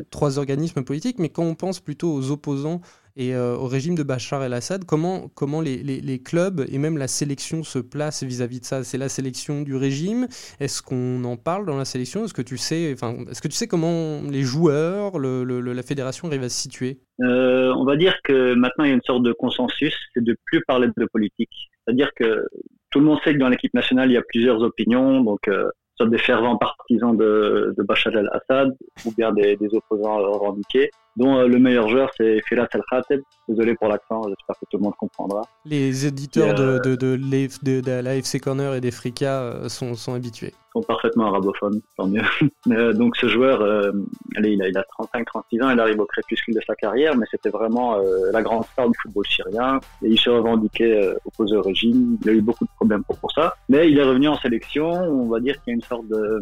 trois 0.10 0.40
organismes 0.40 0.84
politiques, 0.84 1.19
mais 1.19 1.30
quand 1.30 1.44
on 1.44 1.56
pense 1.56 1.80
plutôt 1.80 2.13
aux 2.13 2.31
opposants 2.31 2.81
et 3.16 3.36
euh, 3.36 3.56
au 3.56 3.68
régime 3.68 3.95
de 3.95 4.04
Bachar 4.04 4.44
el-Assad, 4.44 4.86
comment, 4.86 5.30
comment 5.36 5.62
les, 5.62 5.78
les, 5.84 6.19
clubs 6.19 6.66
et 6.68 6.78
même 6.78 6.98
la 6.98 7.07
sélection 7.07 7.63
se 7.63 7.78
placent 7.78 8.24
vis-à-vis 8.24 8.60
de 8.60 8.66
ça? 8.66 8.84
C'est 8.84 8.98
la 8.98 9.10
sélection 9.10 9.62
du 9.62 9.75
régime? 9.75 10.28
Est-ce 10.60 10.81
qu'on 10.81 11.24
en 11.24 11.38
parle 11.38 11.66
dans 11.66 11.78
la 11.78 11.86
sélection? 11.86 12.25
Est-ce 12.25 12.34
que 12.34 12.42
tu 12.42 12.57
sais, 12.57 12.92
enfin, 12.94 13.16
est-ce 13.30 13.42
que 13.42 13.48
tu 13.48 13.56
sais 13.56 13.68
comment 13.68 14.22
les 14.24 14.42
joueurs, 14.42 15.19
le, 15.19 15.44
la 15.44 15.84
fédération 15.84 16.28
arrivent 16.28 16.44
à 16.44 16.50
se 16.50 16.60
situer? 16.60 17.01
Euh, 17.22 17.72
On 17.75 17.86
va 17.86 17.98
dire 17.98 18.16
que 18.24 18.56
maintenant 18.56 18.86
il 18.86 18.88
y 18.88 18.92
a 18.92 18.95
une 18.95 19.01
sorte 19.06 19.24
de 19.24 19.34
consensus, 19.34 19.95
c'est 20.13 20.24
de 20.24 20.36
plus 20.45 20.63
parler 20.66 20.88
de 20.98 21.06
politique. 21.06 21.69
C'est-à-dire 21.86 22.10
que 22.16 22.48
tout 22.94 23.00
le 23.00 23.06
monde 23.06 23.19
sait 23.24 23.34
que 23.34 23.40
dans 23.40 23.50
l'équipe 23.50 23.74
nationale 23.74 24.12
il 24.12 24.13
y 24.13 24.18
a 24.18 24.22
plusieurs 24.22 24.62
opinions, 24.62 25.22
donc 25.22 25.48
euh, 25.48 25.68
soit 25.95 26.07
des 26.07 26.19
fervents 26.19 26.57
partisans 26.57 27.18
de, 27.18 27.74
de 27.75 27.84
Bachar 27.84 28.16
el-Assad 28.16 28.78
ou 29.06 29.12
bien 29.18 29.34
des, 29.34 29.56
des 29.56 29.74
opposants 29.74 30.18
revendiqués 30.18 30.92
dont 31.15 31.38
euh, 31.38 31.48
le 31.48 31.60
meilleur 31.60 31.88
joueur 31.88 32.10
c'est 32.18 32.42
Firas 32.48 32.68
El 32.74 32.81
Khateb. 32.89 33.21
Désolé 33.48 33.75
pour 33.75 33.88
l'accent, 33.88 34.21
j'espère 34.24 34.56
que 34.60 34.65
tout 34.69 34.77
le 34.77 34.83
monde 34.83 34.95
comprendra. 34.98 35.42
Les 35.65 36.06
éditeurs 36.06 36.56
de, 36.56 36.80
de, 36.80 36.95
de, 36.95 37.81
de, 37.81 37.92
l'AFC 37.92 38.39
Corner 38.42 38.75
et 38.75 38.81
des 38.81 38.92
Frika 38.92 39.42
euh, 39.42 39.69
sont, 39.69 39.95
sont 39.95 40.13
habitués 40.13 40.54
sont 40.74 40.81
parfaitement 40.81 41.27
arabophones, 41.27 41.81
tant 41.98 42.07
mieux. 42.07 42.21
Euh, 42.71 42.94
donc 42.94 43.18
ce 43.18 43.27
joueur, 43.27 43.62
euh, 43.62 43.92
allez, 44.38 44.51
il 44.51 44.62
a, 44.62 44.69
il 44.69 44.77
a 44.77 44.86
35-36 45.13 45.62
ans, 45.62 45.69
il 45.71 45.80
arrive 45.80 46.00
au 46.00 46.06
crépuscule 46.06 46.56
de 46.56 46.62
sa 46.65 46.75
carrière, 46.75 47.16
mais 47.18 47.25
c'était 47.30 47.50
vraiment 47.50 47.98
euh, 47.98 48.31
la 48.31 48.42
grande 48.42 48.63
star 48.71 48.89
du 48.89 48.98
football 49.01 49.25
syrien. 49.27 49.80
Et 50.01 50.07
il 50.07 50.18
se 50.18 50.30
revendiquait 50.30 51.13
opposé 51.25 51.57
au 51.57 51.62
régime. 51.62 52.18
Il 52.24 52.30
a 52.30 52.33
eu 52.33 52.42
beaucoup 52.42 52.63
de 52.63 52.69
problèmes 52.77 53.04
pour, 53.04 53.31
ça. 53.33 53.54
Mais 53.68 53.92
il 53.92 54.00
est 54.00 54.04
revenu 54.04 54.30
en 54.30 54.38
sélection. 54.38 54.89
On 54.92 55.27
va 55.27 55.42
dire 55.42 55.56
qu'il 55.62 55.71
y 55.71 55.74
a 55.74 55.75
une 55.75 55.81
sorte 55.81 56.07
de... 56.07 56.42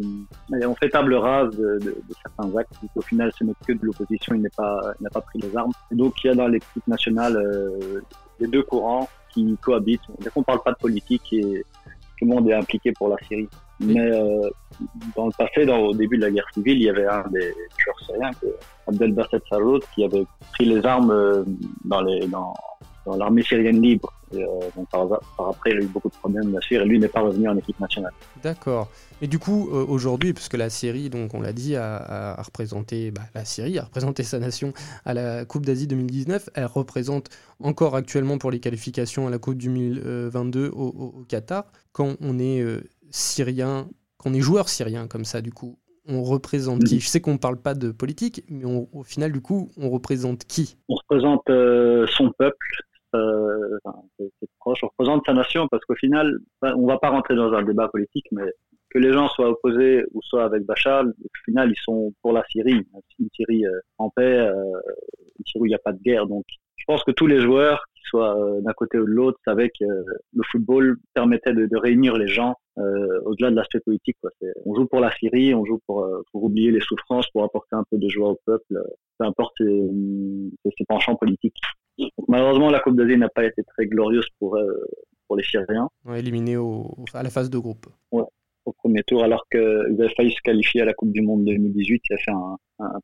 On 0.64 0.74
fait 0.76 0.90
table 0.90 1.14
rase 1.14 1.56
de, 1.56 1.96
certains 2.22 2.56
actes. 2.56 2.72
Au 2.94 3.02
final, 3.02 3.32
ce 3.36 3.42
n'est 3.42 3.54
que 3.66 3.72
de 3.72 3.84
l'opposition. 3.84 4.34
Il 4.36 4.42
n'est 4.42 4.50
pas, 4.56 4.61
n'a 5.00 5.10
pas 5.10 5.20
pris 5.20 5.38
les 5.40 5.56
armes. 5.56 5.72
Donc 5.90 6.14
il 6.22 6.28
y 6.28 6.30
a 6.30 6.34
dans 6.34 6.48
l'équipe 6.48 6.86
nationale 6.86 7.38
les 8.40 8.48
deux 8.48 8.62
courants 8.62 9.08
qui 9.32 9.56
cohabitent. 9.62 10.00
On 10.34 10.40
ne 10.40 10.44
parle 10.44 10.62
pas 10.62 10.72
de 10.72 10.76
politique 10.76 11.32
et 11.32 11.64
tout 12.18 12.24
le 12.24 12.34
monde 12.34 12.48
est 12.48 12.54
impliqué 12.54 12.92
pour 12.92 13.08
la 13.08 13.16
Syrie. 13.26 13.48
Mais 13.80 14.00
euh, 14.00 14.48
dans 15.16 15.26
le 15.26 15.32
passé, 15.36 15.68
au 15.68 15.92
début 15.94 16.16
de 16.16 16.22
la 16.22 16.30
guerre 16.30 16.46
civile, 16.54 16.76
il 16.76 16.84
y 16.84 16.88
avait 16.88 17.06
un 17.06 17.24
des 17.28 17.52
tueurs 17.76 17.98
syriens, 18.06 18.30
Abdelbasset 18.86 19.40
Sarout, 19.48 19.80
qui 19.94 20.04
avait 20.04 20.24
pris 20.52 20.66
les 20.66 20.84
armes 20.86 21.10
euh, 21.10 21.44
dans 21.84 22.00
les 22.02 22.26
dans 22.28 22.54
dans 23.06 23.16
l'armée 23.16 23.42
syrienne 23.42 23.80
libre. 23.80 24.12
Et, 24.32 24.42
euh, 24.42 24.46
donc 24.76 24.88
par, 24.90 25.08
par, 25.36 25.48
après, 25.50 25.70
il 25.70 25.78
a 25.78 25.80
eu 25.80 25.86
beaucoup 25.86 26.08
de 26.08 26.14
problèmes, 26.14 26.50
bien 26.50 26.60
sûr, 26.60 26.82
et 26.82 26.84
lui 26.84 26.98
n'est 26.98 27.08
pas 27.08 27.20
revenu 27.20 27.48
en 27.48 27.56
équipe 27.56 27.78
nationale. 27.80 28.12
D'accord. 28.42 28.88
Et 29.20 29.28
du 29.28 29.38
coup, 29.38 29.70
euh, 29.72 29.84
aujourd'hui, 29.86 30.32
puisque 30.32 30.54
la 30.54 30.70
Syrie, 30.70 31.10
donc 31.10 31.34
on 31.34 31.40
l'a 31.40 31.52
dit, 31.52 31.76
a, 31.76 32.40
représenté, 32.42 33.10
bah, 33.10 33.22
la 33.34 33.44
Syrie 33.44 33.78
a 33.78 33.84
représenté 33.84 34.22
sa 34.22 34.38
nation 34.38 34.72
à 35.04 35.14
la 35.14 35.44
Coupe 35.44 35.66
d'Asie 35.66 35.86
2019, 35.86 36.50
elle 36.54 36.66
représente 36.66 37.28
encore 37.60 37.94
actuellement 37.94 38.38
pour 38.38 38.50
les 38.50 38.58
qualifications 38.58 39.26
à 39.26 39.30
la 39.30 39.38
Coupe 39.38 39.58
2022 39.58 40.70
au, 40.74 40.88
au, 40.88 41.24
Qatar. 41.28 41.66
Quand 41.92 42.16
on 42.20 42.38
est 42.38 42.60
euh, 42.60 42.80
syrien, 43.10 43.88
quand 44.16 44.30
on 44.30 44.34
est 44.34 44.40
joueur 44.40 44.68
syrien 44.68 45.06
comme 45.06 45.24
ça, 45.24 45.40
du 45.40 45.52
coup, 45.52 45.78
on 46.08 46.24
représente 46.24 46.82
qui? 46.82 46.98
Je 46.98 47.06
sais 47.06 47.20
qu'on 47.20 47.34
ne 47.34 47.38
parle 47.38 47.58
pas 47.58 47.74
de 47.74 47.92
politique, 47.92 48.42
mais 48.48 48.64
au 48.64 49.04
final, 49.04 49.30
du 49.30 49.40
coup, 49.40 49.70
on 49.76 49.88
représente 49.88 50.46
qui? 50.46 50.76
On 50.88 50.96
représente 50.96 51.46
son 51.46 52.32
peuple, 52.36 52.66
euh, 53.14 53.78
on 54.64 54.72
représente 54.82 55.24
sa 55.26 55.34
nation 55.34 55.68
parce 55.68 55.84
qu'au 55.84 55.94
final, 55.94 56.38
on 56.62 56.86
va 56.86 56.98
pas 56.98 57.10
rentrer 57.10 57.34
dans 57.34 57.52
un 57.52 57.62
débat 57.62 57.88
politique, 57.88 58.26
mais 58.32 58.52
que 58.90 58.98
les 58.98 59.12
gens 59.12 59.28
soient 59.28 59.50
opposés 59.50 60.04
ou 60.12 60.20
soit 60.22 60.44
avec 60.44 60.64
Bachar, 60.64 61.04
au 61.04 61.44
final, 61.44 61.70
ils 61.70 61.82
sont 61.82 62.12
pour 62.22 62.32
la 62.32 62.44
Syrie, 62.50 62.86
une 63.18 63.28
Syrie 63.34 63.66
euh, 63.66 63.80
en 63.98 64.10
paix, 64.10 64.38
euh, 64.38 64.52
une 65.38 65.46
Syrie 65.46 65.62
où 65.62 65.66
il 65.66 65.70
n'y 65.70 65.74
a 65.74 65.78
pas 65.78 65.92
de 65.92 66.02
guerre. 66.02 66.26
Donc, 66.26 66.44
je 66.76 66.84
pense 66.86 67.02
que 67.04 67.10
tous 67.10 67.26
les 67.26 67.40
joueurs, 67.40 67.84
qu'ils 67.94 68.06
soient 68.06 68.36
d'un 68.60 68.72
côté 68.72 68.98
ou 68.98 69.04
de 69.04 69.10
l'autre, 69.10 69.38
savaient 69.44 69.70
que 69.70 69.84
le 69.84 70.42
football 70.50 70.96
permettait 71.14 71.54
de, 71.54 71.76
réunir 71.76 72.16
les 72.16 72.26
gens 72.26 72.56
au-delà 72.76 73.50
de 73.50 73.56
l'aspect 73.56 73.78
politique. 73.78 74.16
On 74.66 74.74
joue 74.74 74.86
pour 74.86 74.98
la 74.98 75.12
Syrie, 75.12 75.54
on 75.54 75.64
joue 75.64 75.78
pour, 75.86 76.04
pour 76.32 76.42
oublier 76.42 76.72
les 76.72 76.80
souffrances, 76.80 77.30
pour 77.30 77.44
apporter 77.44 77.76
un 77.76 77.84
peu 77.88 77.98
de 77.98 78.08
joie 78.08 78.30
au 78.30 78.40
peuple, 78.44 78.82
peu 79.18 79.24
importe 79.24 79.54
ses, 79.58 79.90
ses 80.76 80.84
penchants 80.86 81.14
politiques. 81.14 81.60
Malheureusement, 82.32 82.70
la 82.70 82.80
Coupe 82.80 82.96
d'Asie 82.96 83.18
n'a 83.18 83.28
pas 83.28 83.44
été 83.44 83.62
très 83.62 83.84
glorieuse 83.84 84.26
pour, 84.38 84.56
euh, 84.56 84.88
pour 85.26 85.36
les 85.36 85.44
Syriens. 85.44 85.90
éliminé 86.16 86.56
au, 86.56 86.86
à 87.12 87.22
la 87.22 87.28
phase 87.28 87.50
de 87.50 87.58
groupe. 87.58 87.86
Ouais, 88.10 88.24
premier 88.82 89.02
tour, 89.04 89.22
alors 89.22 89.46
qu'ils 89.50 89.60
avaient 89.60 90.14
failli 90.14 90.32
se 90.32 90.40
qualifier 90.42 90.82
à 90.82 90.84
la 90.84 90.94
Coupe 90.94 91.12
du 91.12 91.22
Monde 91.22 91.44
2018. 91.44 92.02
Il 92.10 92.14
a 92.14 92.18
fait 92.18 92.30
un, 92.30 92.56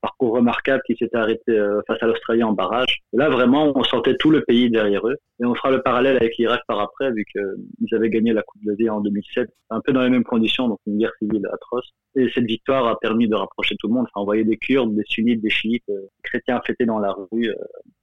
parcours 0.03 0.35
remarquable 0.35 0.83
qui 0.87 0.97
s'était 0.97 1.17
arrêté 1.17 1.53
euh, 1.53 1.81
face 1.87 2.03
à 2.03 2.07
l'Australie 2.07 2.43
en 2.43 2.53
barrage. 2.53 2.99
là, 3.13 3.29
vraiment, 3.29 3.73
on 3.77 3.85
sentait 3.85 4.17
tout 4.17 4.31
le 4.31 4.43
pays 4.43 4.71
derrière 4.71 5.07
eux. 5.07 5.17
Et 5.41 5.45
on 5.45 5.55
fera 5.55 5.71
le 5.71 5.83
parallèle 5.83 6.17
avec 6.17 6.37
l'Irak 6.37 6.63
par 6.67 6.81
après, 6.81 7.13
vu 7.13 7.25
qu'ils 7.31 7.95
avaient 7.95 8.11
gagné 8.11 8.33
la 8.33 8.43
Coupe 8.43 8.65
d'Asie 8.65 8.91
en 8.91 9.01
2007, 9.01 9.49
un 9.71 9.81
peu 9.81 9.93
dans 9.93 10.03
les 10.03 10.11
mêmes 10.11 10.25
conditions, 10.25 10.69
donc 10.69 10.81
une 10.87 10.99
guerre 10.99 11.13
civile 11.21 11.47
atroce. 11.53 11.91
Et 12.17 12.29
cette 12.35 12.47
victoire 12.47 12.87
a 12.89 12.99
permis 12.99 13.29
de 13.29 13.37
rapprocher 13.37 13.77
tout 13.79 13.87
le 13.87 13.95
monde. 13.95 14.07
Enfin, 14.07 14.23
on 14.23 14.25
voyait 14.25 14.45
des 14.45 14.57
Kurdes, 14.57 14.95
des 14.97 15.05
sunnites, 15.07 15.41
des 15.41 15.51
chiites, 15.51 15.89
euh, 15.91 16.09
chrétiens 16.25 16.61
fêtés 16.67 16.87
dans 16.87 16.99
la 16.99 17.13
rue, 17.13 17.49
euh, 17.49 17.55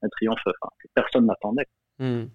un 0.01 0.07
triomphe 0.09 0.39
enfin, 0.45 0.71
que 0.81 0.87
personne 0.93 1.25
n'attendait. 1.25 1.65
Hmm. 1.99 2.25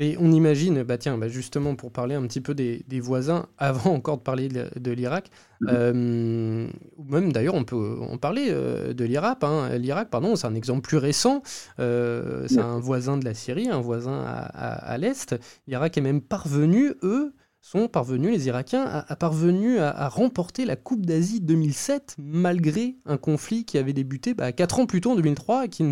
Et 0.00 0.16
on 0.18 0.30
imagine, 0.30 0.82
bah 0.84 0.96
tiens, 0.96 1.18
bah 1.18 1.28
justement 1.28 1.74
pour 1.74 1.90
parler 1.90 2.14
un 2.14 2.22
petit 2.22 2.40
peu 2.40 2.54
des, 2.54 3.00
voisins, 3.00 3.46
avant 3.58 3.94
encore 3.94 4.18
de 4.18 4.22
parler 4.22 4.48
de, 4.48 4.90
l'Irak, 4.92 5.30
mhm. 5.60 5.68
euh, 5.70 6.68
ou 6.96 7.04
même 7.04 7.32
d'ailleurs 7.32 7.54
on 7.54 7.64
peut 7.64 7.98
en 8.00 8.16
parler 8.16 8.48
euh, 8.50 8.92
de 8.92 9.04
l'Irak, 9.04 9.38
hein. 9.42 9.76
l'Irak, 9.76 10.08
pardon, 10.10 10.36
c'est 10.36 10.46
un 10.46 10.54
exemple 10.54 10.82
plus 10.82 10.98
récent, 10.98 11.42
euh, 11.80 12.46
c'est 12.48 12.60
un 12.60 12.78
voisin 12.78 13.16
de 13.16 13.24
la 13.24 13.34
Syrie, 13.34 13.68
un 13.68 13.80
voisin 13.80 14.22
à, 14.24 14.96
l'Est. 14.98 15.34
L'Irak 15.66 15.98
est 15.98 16.02
même 16.02 16.20
parvenu, 16.20 16.94
eux, 17.02 17.34
sont 17.60 17.88
parvenus, 17.88 18.30
les 18.30 18.46
Irakiens, 18.46 18.84
à, 18.84 19.16
parvenu 19.16 19.78
à, 19.80 20.08
remporter 20.08 20.64
la 20.64 20.76
Coupe 20.76 21.04
d'Asie 21.04 21.40
2007, 21.40 22.14
malgré 22.18 22.96
un 23.04 23.16
conflit 23.16 23.64
qui 23.64 23.78
avait 23.78 23.92
débuté 23.92 24.32
bah, 24.32 24.52
4 24.52 24.80
ans 24.80 24.86
plus 24.86 25.00
tôt, 25.00 25.12
en 25.12 25.16
2003, 25.16 25.64
et 25.64 25.68
qui 25.68 25.84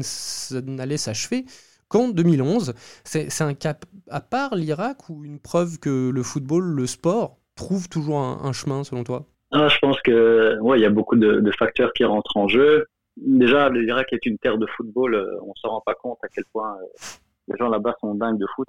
n'allait 0.64 0.96
s'achever 0.96 1.44
qu'en 1.88 2.08
2011. 2.08 2.74
C'est 3.04 3.42
un 3.42 3.54
cas 3.54 3.74
à 4.10 4.20
part 4.20 4.54
l'Irak 4.54 5.08
ou 5.08 5.24
une 5.24 5.40
preuve 5.40 5.78
que 5.78 6.10
le 6.10 6.22
football, 6.22 6.64
le 6.64 6.86
sport, 6.86 7.38
trouve 7.56 7.88
toujours 7.88 8.18
un, 8.18 8.52
chemin 8.52 8.84
selon 8.84 9.02
toi? 9.02 9.24
Ah, 9.50 9.68
Je 9.68 9.78
pense 9.78 10.00
que 10.02 10.58
ouais, 10.60 10.80
y 10.80 10.84
a 10.84 10.90
beaucoup 10.90 11.16
de, 11.16 11.50
facteurs 11.58 11.92
qui 11.92 12.04
rentrent 12.04 12.36
en 12.36 12.48
jeu. 12.48 12.86
Déjà, 13.16 13.70
l'Irak 13.70 14.12
est 14.12 14.26
une 14.26 14.38
terre 14.38 14.58
de 14.58 14.66
football. 14.76 15.14
Euh, 15.14 15.38
on 15.42 15.48
ne 15.48 15.54
se 15.56 15.66
rend 15.66 15.80
pas 15.80 15.94
compte 15.94 16.18
à 16.22 16.28
quel 16.28 16.44
point 16.52 16.76
euh, 16.76 17.04
les 17.48 17.56
gens 17.56 17.68
là-bas 17.68 17.94
sont 18.00 18.14
dingues 18.14 18.38
de 18.38 18.46
foot. 18.54 18.68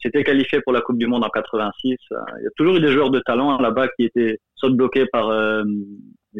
C'était 0.00 0.22
qualifié 0.22 0.60
pour 0.60 0.72
la 0.72 0.80
Coupe 0.80 0.98
du 0.98 1.08
Monde 1.08 1.24
en 1.24 1.30
86. 1.30 1.96
Euh, 2.12 2.16
il 2.38 2.44
y 2.44 2.46
a 2.46 2.50
toujours 2.56 2.76
eu 2.76 2.80
des 2.80 2.92
joueurs 2.92 3.10
de 3.10 3.18
talent 3.18 3.58
là-bas 3.58 3.88
qui 3.88 4.04
étaient 4.04 4.38
soit 4.54 4.70
bloqués 4.70 5.06
par, 5.06 5.26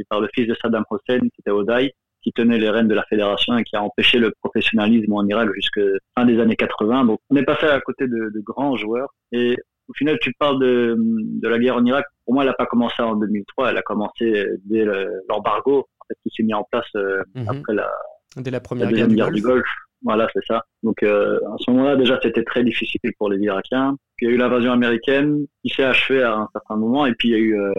par 0.09 0.21
le 0.21 0.29
fils 0.33 0.47
de 0.47 0.55
Saddam 0.55 0.85
Hussein, 0.93 1.21
qui 1.21 1.41
était 1.41 1.51
Odaï, 1.51 1.93
qui 2.29 2.33
tenait 2.33 2.59
les 2.59 2.69
rênes 2.69 2.89
de 2.89 2.95
la 2.95 3.05
fédération 3.05 3.57
et 3.57 3.65
qui 3.65 3.75
a 3.77 3.83
empêché 3.83 4.19
le 4.19 4.33
professionnalisme 4.43 5.13
en 5.15 5.27
Irak 5.27 5.49
jusqu'à 5.55 5.81
fin 6.17 6.27
des 6.27 6.39
années 6.41 6.57
80. 6.57 7.07
Donc 7.07 7.21
on 7.31 7.37
est 7.37 7.45
passé 7.45 7.67
à 7.67 7.81
côté 7.81 8.07
de, 8.07 8.31
de 8.35 8.41
grands 8.41 8.77
joueurs. 8.77 9.09
Et 9.33 9.57
au 9.89 9.95
final, 9.95 10.19
tu 10.21 10.33
parles 10.39 10.61
de, 10.61 10.97
de, 10.99 11.49
la 11.49 11.59
guerre 11.59 11.77
en 11.77 11.85
Irak. 11.87 12.05
Pour 12.27 12.35
moi, 12.35 12.43
elle 12.43 12.51
n'a 12.51 12.55
pas 12.55 12.67
commencé 12.67 13.01
en 13.01 13.17
2003. 13.17 13.71
Elle 13.71 13.79
a 13.79 13.83
commencé 13.83 14.47
dès 14.65 14.85
l'embargo 15.29 15.87
en 16.01 16.05
fait, 16.07 16.19
qui 16.23 16.31
s'est 16.37 16.43
mis 16.43 16.53
en 16.53 16.65
place 16.71 16.85
euh, 16.97 17.23
mhm. 17.35 17.49
après 17.49 17.75
la, 17.75 17.91
dès 18.37 18.51
la 18.51 18.61
première 18.61 18.93
guerre, 18.93 19.31
du, 19.31 19.41
Golfe. 19.41 19.67
Voilà, 20.03 20.29
c'est 20.35 20.45
ça. 20.47 20.65
Donc 20.83 21.03
euh, 21.03 21.41
à 21.47 21.57
ce 21.59 21.71
moment-là, 21.71 21.97
déjà, 21.97 22.21
c'était 22.23 22.45
très 22.45 22.63
difficile 22.63 23.01
pour 23.19 23.31
les 23.31 23.39
Irakiens. 23.39 23.97
Puis 24.17 24.27
il 24.27 24.29
y 24.29 24.33
a 24.33 24.35
eu 24.35 24.39
l'invasion 24.39 24.73
américaine 24.73 25.47
qui 25.63 25.71
s'est 25.71 25.85
achevée 25.85 26.23
à 26.23 26.35
un 26.35 26.49
certain 26.53 26.77
moment. 26.77 27.07
Et 27.07 27.15
puis 27.15 27.31
il 27.31 27.33
y 27.33 27.35
a 27.35 27.39
eu 27.39 27.59
euh, 27.59 27.73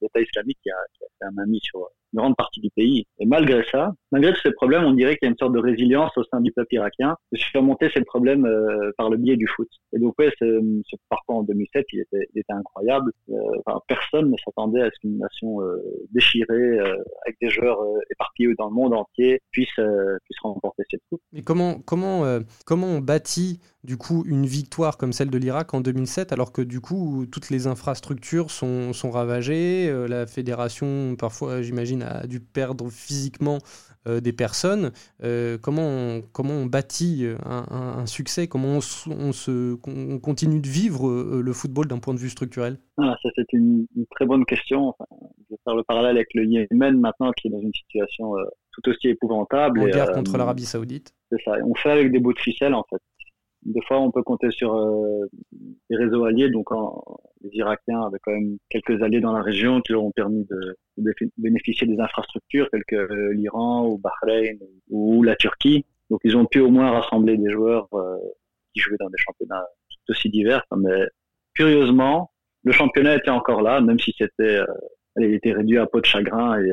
l'État 0.00 0.20
islamique 0.20 0.58
qui 0.62 0.70
a, 0.70 0.76
qui 0.94 1.04
a 1.04 1.06
fait 1.18 1.34
un 1.34 1.42
ami 1.42 1.58
sur 1.62 1.88
une 2.12 2.20
grande 2.20 2.36
partie 2.36 2.60
du 2.60 2.70
pays. 2.70 3.06
Et 3.18 3.26
malgré 3.26 3.64
ça, 3.70 3.92
malgré 4.12 4.32
tous 4.32 4.40
ces 4.42 4.52
problèmes, 4.52 4.84
on 4.84 4.92
dirait 4.92 5.16
qu'il 5.16 5.26
y 5.26 5.28
a 5.28 5.30
une 5.30 5.38
sorte 5.38 5.52
de 5.52 5.60
résilience 5.60 6.16
au 6.16 6.24
sein 6.24 6.40
du 6.40 6.52
peuple 6.52 6.74
irakien 6.74 7.16
de 7.32 7.38
surmonter 7.38 7.90
ces 7.92 8.02
problèmes 8.02 8.44
euh, 8.46 8.90
par 8.96 9.10
le 9.10 9.16
biais 9.16 9.36
du 9.36 9.46
foot. 9.46 9.68
Et 9.92 9.98
donc 9.98 10.14
ouais, 10.18 10.30
ce, 10.38 10.60
parcours 11.08 11.36
en 11.36 11.42
2007, 11.42 11.86
il 11.92 12.00
était, 12.00 12.44
incroyable. 12.50 13.12
Euh, 13.30 13.34
enfin, 13.64 13.80
personne 13.86 14.30
ne 14.30 14.36
s'attendait 14.44 14.82
à 14.82 14.86
ce 14.86 14.98
qu'une 15.00 15.18
nation 15.18 15.62
euh, 15.62 15.76
déchirée, 16.12 16.78
avec 17.24 17.36
des 17.40 17.50
joueurs 17.50 17.78
éparpillés 18.10 18.54
dans 18.58 18.68
le 18.68 18.74
monde 18.74 18.94
entier, 18.94 19.40
puisse, 19.52 19.68
puisse 19.74 20.38
remporter 20.42 20.82
cette 20.90 21.00
coupe. 21.08 21.20
Mais 21.32 21.42
comment, 21.42 21.80
comment, 21.80 22.24
comment 22.66 22.86
on 22.86 23.00
bâtit 23.00 23.60
du 23.84 23.96
coup 23.96 24.24
une 24.26 24.46
victoire 24.46 24.98
comme 24.98 25.12
celle 25.12 25.30
de 25.30 25.38
l'Irak 25.38 25.72
en 25.72 25.80
2007 25.80 26.32
alors 26.32 26.52
que 26.52 26.60
du 26.60 26.80
coup 26.80 27.24
toutes 27.30 27.48
les 27.48 27.66
infrastructures 27.66 28.50
sont 28.50 29.10
ravagées, 29.10 29.90
la 30.08 30.26
fédération 30.26 31.16
parfois 31.16 31.62
j'imagine 31.62 31.99
a 32.02 32.26
dû 32.26 32.40
perdre 32.40 32.90
physiquement 32.90 33.58
euh, 34.08 34.20
des 34.20 34.32
personnes. 34.32 34.92
Euh, 35.22 35.58
comment, 35.58 35.86
on, 35.86 36.22
comment 36.32 36.54
on 36.54 36.66
bâtit 36.66 37.26
un, 37.44 38.06
succès? 38.06 38.48
Comment 38.48 38.78
on, 38.78 38.80
se, 38.80 39.74
continue 40.18 40.60
de 40.60 40.68
vivre 40.68 41.08
euh, 41.08 41.42
le 41.44 41.52
football 41.52 41.86
d'un 41.86 41.98
point 41.98 42.14
de 42.14 42.18
vue 42.18 42.30
structurel? 42.30 42.78
Ah, 42.96 43.14
Ça, 43.22 43.28
c'est 43.36 43.52
une, 43.52 43.86
très 44.10 44.24
bonne 44.24 44.46
question. 44.46 44.94
je 45.00 45.54
vais 45.54 45.60
faire 45.64 45.74
le 45.74 45.82
parallèle 45.82 46.16
avec 46.16 46.28
le 46.34 46.46
Yémen 46.46 46.98
maintenant, 46.98 47.30
qui 47.32 47.48
est 47.48 47.50
dans 47.50 47.60
une 47.60 47.74
situation 47.74 48.32
tout 48.72 48.88
aussi 48.88 49.08
épouvantable. 49.08 49.80
En 49.80 49.86
guerre 49.86 50.12
contre 50.12 50.38
l'Arabie 50.38 50.64
Saoudite. 50.64 51.14
C'est 51.30 51.42
ça. 51.44 51.52
On 51.62 51.74
fait 51.74 51.90
avec 51.90 52.10
des 52.10 52.20
bouts 52.20 52.32
de 52.32 52.38
ficelle, 52.38 52.72
en 52.72 52.84
fait. 52.88 53.02
Des 53.64 53.80
fois, 53.86 54.00
on 54.00 54.10
peut 54.10 54.22
compter 54.22 54.50
sur 54.50 54.74
euh, 54.74 55.26
des 55.90 55.96
réseaux 55.96 56.24
alliés. 56.24 56.48
Donc, 56.48 56.68
les 57.42 57.50
Irakiens 57.52 58.02
avaient 58.02 58.18
quand 58.22 58.32
même 58.32 58.56
quelques 58.70 59.02
alliés 59.02 59.20
dans 59.20 59.32
la 59.32 59.42
région 59.42 59.80
qui 59.82 59.92
leur 59.92 60.02
ont 60.02 60.12
permis 60.12 60.46
de, 60.46 60.76
bénéficier 61.36 61.86
des 61.86 62.00
infrastructures 62.00 62.68
telles 62.70 62.84
que 62.86 62.96
euh, 62.96 63.34
l'Iran 63.34 63.86
ou 63.86 63.98
Bahreïn 63.98 64.58
ou 64.88 65.22
la 65.22 65.36
Turquie. 65.36 65.84
Donc, 66.08 66.20
ils 66.24 66.36
ont 66.36 66.46
pu 66.46 66.60
au 66.60 66.70
moins 66.70 66.90
rassembler 66.90 67.36
des 67.36 67.50
joueurs 67.50 67.86
euh, 67.92 68.16
qui 68.72 68.80
jouaient 68.80 68.96
dans 68.98 69.10
des 69.10 69.18
championnats 69.18 69.66
tout 69.90 70.12
aussi 70.12 70.30
divers. 70.30 70.64
Mais 70.76 71.06
curieusement, 71.54 72.30
le 72.64 72.72
championnat 72.72 73.16
était 73.16 73.30
encore 73.30 73.60
là, 73.60 73.82
même 73.82 73.98
si 73.98 74.14
c'était, 74.16 74.60
il 75.16 75.34
était 75.34 75.52
réduit 75.52 75.78
à 75.78 75.86
peau 75.86 76.00
de 76.00 76.06
chagrin 76.06 76.58
et 76.60 76.70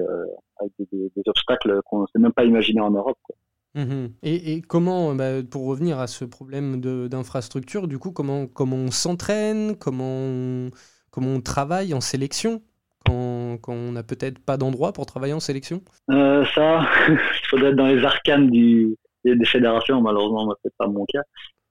avec 0.60 0.72
des, 0.92 1.12
des 1.16 1.22
obstacles 1.26 1.82
qu'on 1.86 2.02
ne 2.02 2.08
s'est 2.08 2.20
même 2.20 2.34
pas 2.34 2.46
imaginé 2.46 2.80
en 2.80 2.92
Europe. 2.92 3.18
Quoi. 3.24 3.36
Mmh 3.78 4.08
et, 4.24 4.62
comment, 4.62 5.14
bah, 5.14 5.44
pour 5.50 5.68
revenir 5.68 6.00
à 6.00 6.08
ce 6.08 6.26
problème 6.26 6.82
d'infrastructure, 6.82 7.88
du 7.88 8.00
coup, 8.00 8.12
comment, 8.12 8.48
comment 8.48 8.76
on 8.76 8.90
s'entraîne, 8.90 9.76
comment 9.78 10.04
on, 10.04 10.70
comment 11.12 11.30
on 11.30 11.42
travaille 11.42 11.94
en 11.94 12.02
sélection 12.02 12.64
quand, 13.06 13.60
quand 13.62 13.74
on 13.74 13.92
n'a 13.92 14.02
peut-être 14.02 14.40
pas 14.40 14.58
d'endroit 14.58 14.94
pour 14.94 15.06
travailler 15.06 15.34
en 15.34 15.40
sélection? 15.40 15.82
Euh, 16.10 16.44
Ça, 16.56 16.88
il 17.10 17.48
faudrait 17.50 17.70
être 17.70 17.76
dans 17.76 17.86
les 17.86 18.04
arcanes 18.04 18.50
du, 18.50 18.98
des, 19.24 19.46
fédérations, 19.46 20.02
malheureusement, 20.02 20.52
c'est 20.64 20.76
pas 20.76 20.88
mon 20.88 21.06
cas. 21.06 21.22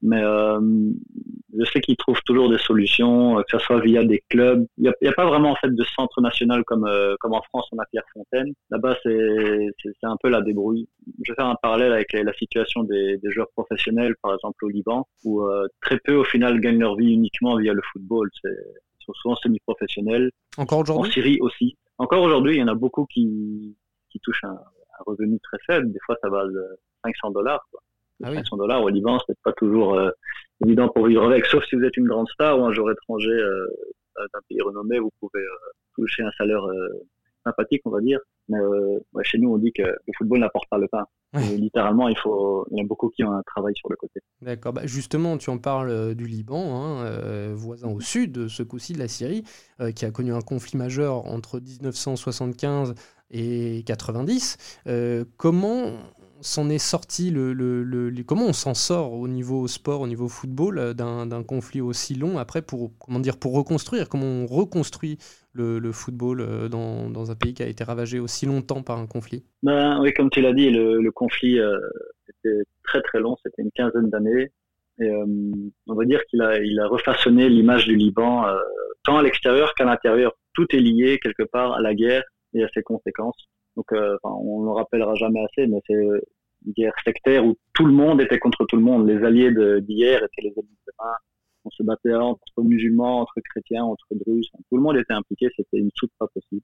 Mais 0.02 0.22
euh, 0.22 0.60
je 1.58 1.64
sais 1.64 1.80
qu'ils 1.80 1.96
trouvent 1.96 2.20
toujours 2.24 2.50
des 2.50 2.58
solutions, 2.58 3.38
euh, 3.38 3.42
que 3.42 3.58
ce 3.58 3.64
soit 3.64 3.80
via 3.80 4.04
des 4.04 4.22
clubs. 4.28 4.66
Il 4.78 4.82
n'y 4.82 5.08
a, 5.08 5.10
a, 5.10 5.12
pas 5.12 5.26
vraiment 5.26 5.52
en 5.52 5.56
fait 5.56 5.74
de 5.74 5.84
centre 5.84 6.20
national 6.20 6.64
comme 6.64 6.86
euh, 6.86 7.16
comme 7.20 7.32
en 7.32 7.42
France 7.42 7.66
on 7.72 7.78
a 7.78 7.86
Pierre 7.86 8.04
Fontaine. 8.12 8.52
Là-bas 8.70 8.96
c'est 9.02 9.68
c'est 9.82 9.94
un 10.02 10.16
peu 10.22 10.28
la 10.28 10.42
débrouille. 10.42 10.88
Je 11.22 11.32
vais 11.32 11.36
faire 11.36 11.46
un 11.46 11.56
parallèle 11.60 11.92
avec 11.92 12.12
la, 12.12 12.32
situation 12.34 12.82
des, 12.82 13.18
des, 13.18 13.30
joueurs 13.30 13.50
professionnels, 13.56 14.14
par 14.22 14.34
exemple 14.34 14.64
au 14.64 14.68
Liban, 14.68 15.06
où 15.24 15.42
euh, 15.42 15.66
très 15.80 15.98
peu 15.98 16.14
au 16.14 16.24
final 16.24 16.60
gagnent 16.60 16.80
leur 16.80 16.96
vie 16.96 17.12
uniquement 17.12 17.56
via 17.56 17.72
le 17.72 17.82
football. 17.92 18.28
C'est 18.42 18.56
sont 19.06 19.12
souvent 19.14 19.36
semi-professionnels. 19.36 20.32
Encore 20.58 20.80
aujourd'hui? 20.80 21.08
En 21.08 21.12
Syrie 21.12 21.38
aussi. 21.40 21.76
Encore 21.98 22.22
aujourd'hui, 22.22 22.56
il 22.56 22.58
y 22.58 22.62
en 22.62 22.68
a 22.68 22.74
beaucoup 22.74 23.06
qui 23.06 23.76
qui 24.10 24.18
touchent 24.20 24.44
un, 24.44 24.58
un 24.98 25.02
revenu 25.06 25.38
très 25.40 25.58
faible. 25.66 25.92
Des 25.92 26.00
fois, 26.04 26.16
ça 26.20 26.28
va 26.28 26.44
de 26.44 26.78
500 27.04 27.30
dollars. 27.30 27.64
Quoi. 27.70 27.80
500 28.23 28.40
ah 28.52 28.56
dollars 28.56 28.82
au 28.82 28.88
Liban, 28.88 29.18
c'est 29.26 29.38
pas 29.42 29.52
toujours 29.52 29.94
euh, 29.94 30.11
évident 30.64 30.88
pour 30.88 31.06
vivre 31.06 31.25
avec, 31.25 31.46
sauf 31.46 31.64
si 31.66 31.76
vous 31.76 31.85
êtes 31.85 31.96
une 31.96 32.06
grande 32.06 32.28
star 32.28 32.58
ou 32.58 32.64
un 32.64 32.73
joueur 32.73 32.92
étranger 32.92 33.30
euh, 33.30 33.66
d'un 34.16 34.40
pays 34.49 34.61
renommé, 34.62 34.99
vous 34.99 35.12
pouvez 35.20 35.42
euh, 35.42 35.56
toucher 35.94 36.23
un 36.23 36.30
salaire 36.38 36.64
sympathique, 37.46 37.82
on 37.84 37.90
va 37.90 38.00
dire. 38.00 38.18
Mais 38.48 38.58
chez 39.22 39.38
nous, 39.38 39.52
on 39.52 39.58
dit 39.58 39.72
que 39.72 39.82
le 39.82 40.12
football 40.16 40.40
n'apporte 40.40 40.68
pas 40.68 40.78
le 40.78 40.88
pain. 40.88 41.06
littéralement, 41.56 42.08
il 42.08 42.16
faut, 42.18 42.66
il 42.70 42.78
y 42.78 42.80
a 42.80 42.84
beaucoup 42.84 43.08
qui 43.10 43.24
ont 43.24 43.32
un 43.32 43.42
travail 43.42 43.74
sur 43.76 43.90
le 43.90 43.96
côté. 43.96 44.20
D'accord. 44.42 44.72
Bah 44.72 44.82
justement, 44.84 45.36
tu 45.38 45.50
en 45.50 45.58
parles 45.58 46.14
du 46.14 46.26
Liban, 46.26 46.76
hein, 46.76 47.52
voisin 47.54 47.88
au 47.88 48.00
sud, 48.00 48.48
ce 48.48 48.62
coup-ci 48.62 48.92
de 48.92 48.98
la 48.98 49.08
Syrie, 49.08 49.44
qui 49.94 50.04
a 50.04 50.10
connu 50.10 50.32
un 50.32 50.40
conflit 50.40 50.76
majeur 50.76 51.26
entre 51.26 51.60
1975 51.60 52.94
et 53.30 53.82
90. 53.86 54.82
comment 55.36 55.92
s'en 56.40 56.68
est 56.68 56.78
sorti 56.78 57.30
le, 57.30 57.52
le, 57.52 58.22
comment 58.22 58.46
on 58.46 58.52
s'en 58.52 58.74
sort 58.74 59.12
au 59.12 59.28
niveau 59.28 59.66
sport, 59.68 60.00
au 60.00 60.06
niveau 60.06 60.28
football 60.28 60.78
euh, 60.78 60.94
d'un 60.94 61.42
conflit 61.42 61.80
aussi 61.80 62.14
long 62.14 62.38
après 62.38 62.62
pour 62.62 62.92
comment 62.98 63.20
dire 63.20 63.36
pour 63.36 63.54
reconstruire 63.54 64.08
comment 64.08 64.26
on 64.26 64.46
reconstruit 64.46 65.18
le, 65.56 65.92
football 65.92 66.40
euh, 66.40 66.68
dans, 66.68 67.30
un 67.30 67.34
pays 67.34 67.54
qui 67.54 67.62
a 67.62 67.66
été 67.66 67.84
ravagé 67.84 68.18
aussi 68.18 68.46
longtemps 68.46 68.82
par 68.82 68.98
un 68.98 69.06
conflit 69.06 69.44
ben, 69.62 70.00
oui 70.00 70.12
comme 70.12 70.30
tu 70.30 70.40
l'as 70.40 70.52
dit 70.52 70.70
le, 70.70 71.10
conflit 71.10 71.58
euh, 71.58 71.78
était 72.28 72.62
très 72.84 73.02
très 73.02 73.20
long 73.20 73.36
c'était 73.42 73.62
une 73.62 73.72
quinzaine 73.72 74.10
d'années 74.10 74.52
et 74.98 75.10
on 75.86 75.94
va 75.94 76.04
dire 76.04 76.25
qu'il 76.30 76.40
a 76.40 76.58
il 76.58 76.80
a 76.80 76.88
refaçonné 76.88 77.50
l'image 77.50 77.86
du 77.86 77.96
Liban 77.96 78.46
tant 79.04 79.18
à 79.18 79.22
l'extérieur 79.22 79.75
qu'à 79.75 79.84
l'intérieur 79.84 80.32
tout 80.54 80.66
est 80.70 80.80
lié 80.80 81.18
quelque 81.22 81.42
part 81.42 81.72
à 81.72 81.82
la 81.82 81.94
guerre 81.94 82.25
et 82.54 82.64
à 82.64 82.68
ses 82.72 82.82
conséquences 82.82 83.48
donc, 83.76 83.92
euh, 83.92 84.16
on 84.25 84.62
ne 84.62 84.66
le 84.66 84.72
rappellera 84.72 85.14
jamais 85.14 85.40
assez, 85.44 85.66
mais 85.66 85.80
c'est 85.86 85.94
une 85.94 86.72
guerre 86.76 86.94
sectaire 87.04 87.44
où 87.44 87.56
tout 87.75 87.84
le 87.84 87.92
monde 87.92 88.20
était 88.20 88.38
contre 88.38 88.64
tout 88.64 88.76
le 88.76 88.82
monde. 88.82 89.06
Les 89.06 89.22
alliés 89.22 89.52
d'hier 89.82 90.18
étaient 90.18 90.42
les 90.42 90.52
alliés 90.56 90.62
de 90.86 90.92
demain. 90.92 91.12
On 91.66 91.70
se 91.70 91.82
battait 91.82 92.14
entre 92.14 92.62
musulmans, 92.62 93.20
entre 93.20 93.40
chrétiens, 93.50 93.85
entre 93.85 94.06
druzes. 94.12 94.49
Tout 94.70 94.76
le 94.76 94.82
monde 94.82 94.96
était 94.96 95.12
impliqué. 95.12 95.49
C'était 95.56 95.78
une 95.78 95.90
soupe 95.94 96.12
pas 96.18 96.28
possible. 96.28 96.62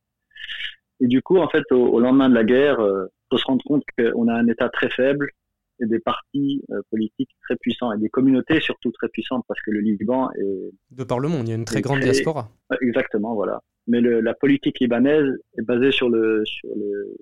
Et 1.01 1.09
du 1.09 1.21
coup, 1.23 1.39
en 1.39 1.49
fait, 1.49 1.65
au, 1.73 2.01
lendemain 2.01 2.29
de 2.29 2.35
la 2.35 2.45
guerre, 2.45 2.77
il 2.79 2.85
euh, 2.85 3.07
faut 3.31 3.39
se 3.39 3.45
rendre 3.45 3.65
compte 3.65 3.83
qu'on 3.99 4.29
a 4.29 4.35
un 4.35 4.47
État 4.47 4.69
très 4.69 4.89
faible 4.89 5.29
et 5.81 5.87
des 5.87 5.99
partis 5.99 6.63
euh, 6.71 6.81
politiques 6.91 7.31
très 7.43 7.57
puissants 7.57 7.93
et 7.93 7.99
des 7.99 8.09
communautés 8.09 8.61
surtout 8.61 8.93
très 8.93 9.09
puissantes 9.09 9.45
parce 9.49 9.61
que 9.63 9.73
le 9.73 9.81
Liban 9.81 10.31
est... 10.33 10.71
De 10.93 11.05
par 11.05 11.19
le 11.19 11.29
monde, 11.29 11.49
il 11.49 11.51
y 11.51 11.53
a 11.53 11.57
une 11.57 11.65
très 11.65 11.81
grande 11.81 12.01
diaspora. 12.01 12.49
Exactement, 12.81 13.35
voilà 13.35 13.61
mais 13.87 14.01
le, 14.01 14.21
la 14.21 14.35
politique 14.35 14.81
libanaise 14.81 15.39
est 15.59 15.63
basée 15.63 15.91
sur, 15.91 16.09
le, 16.09 16.43
sur 16.45 16.69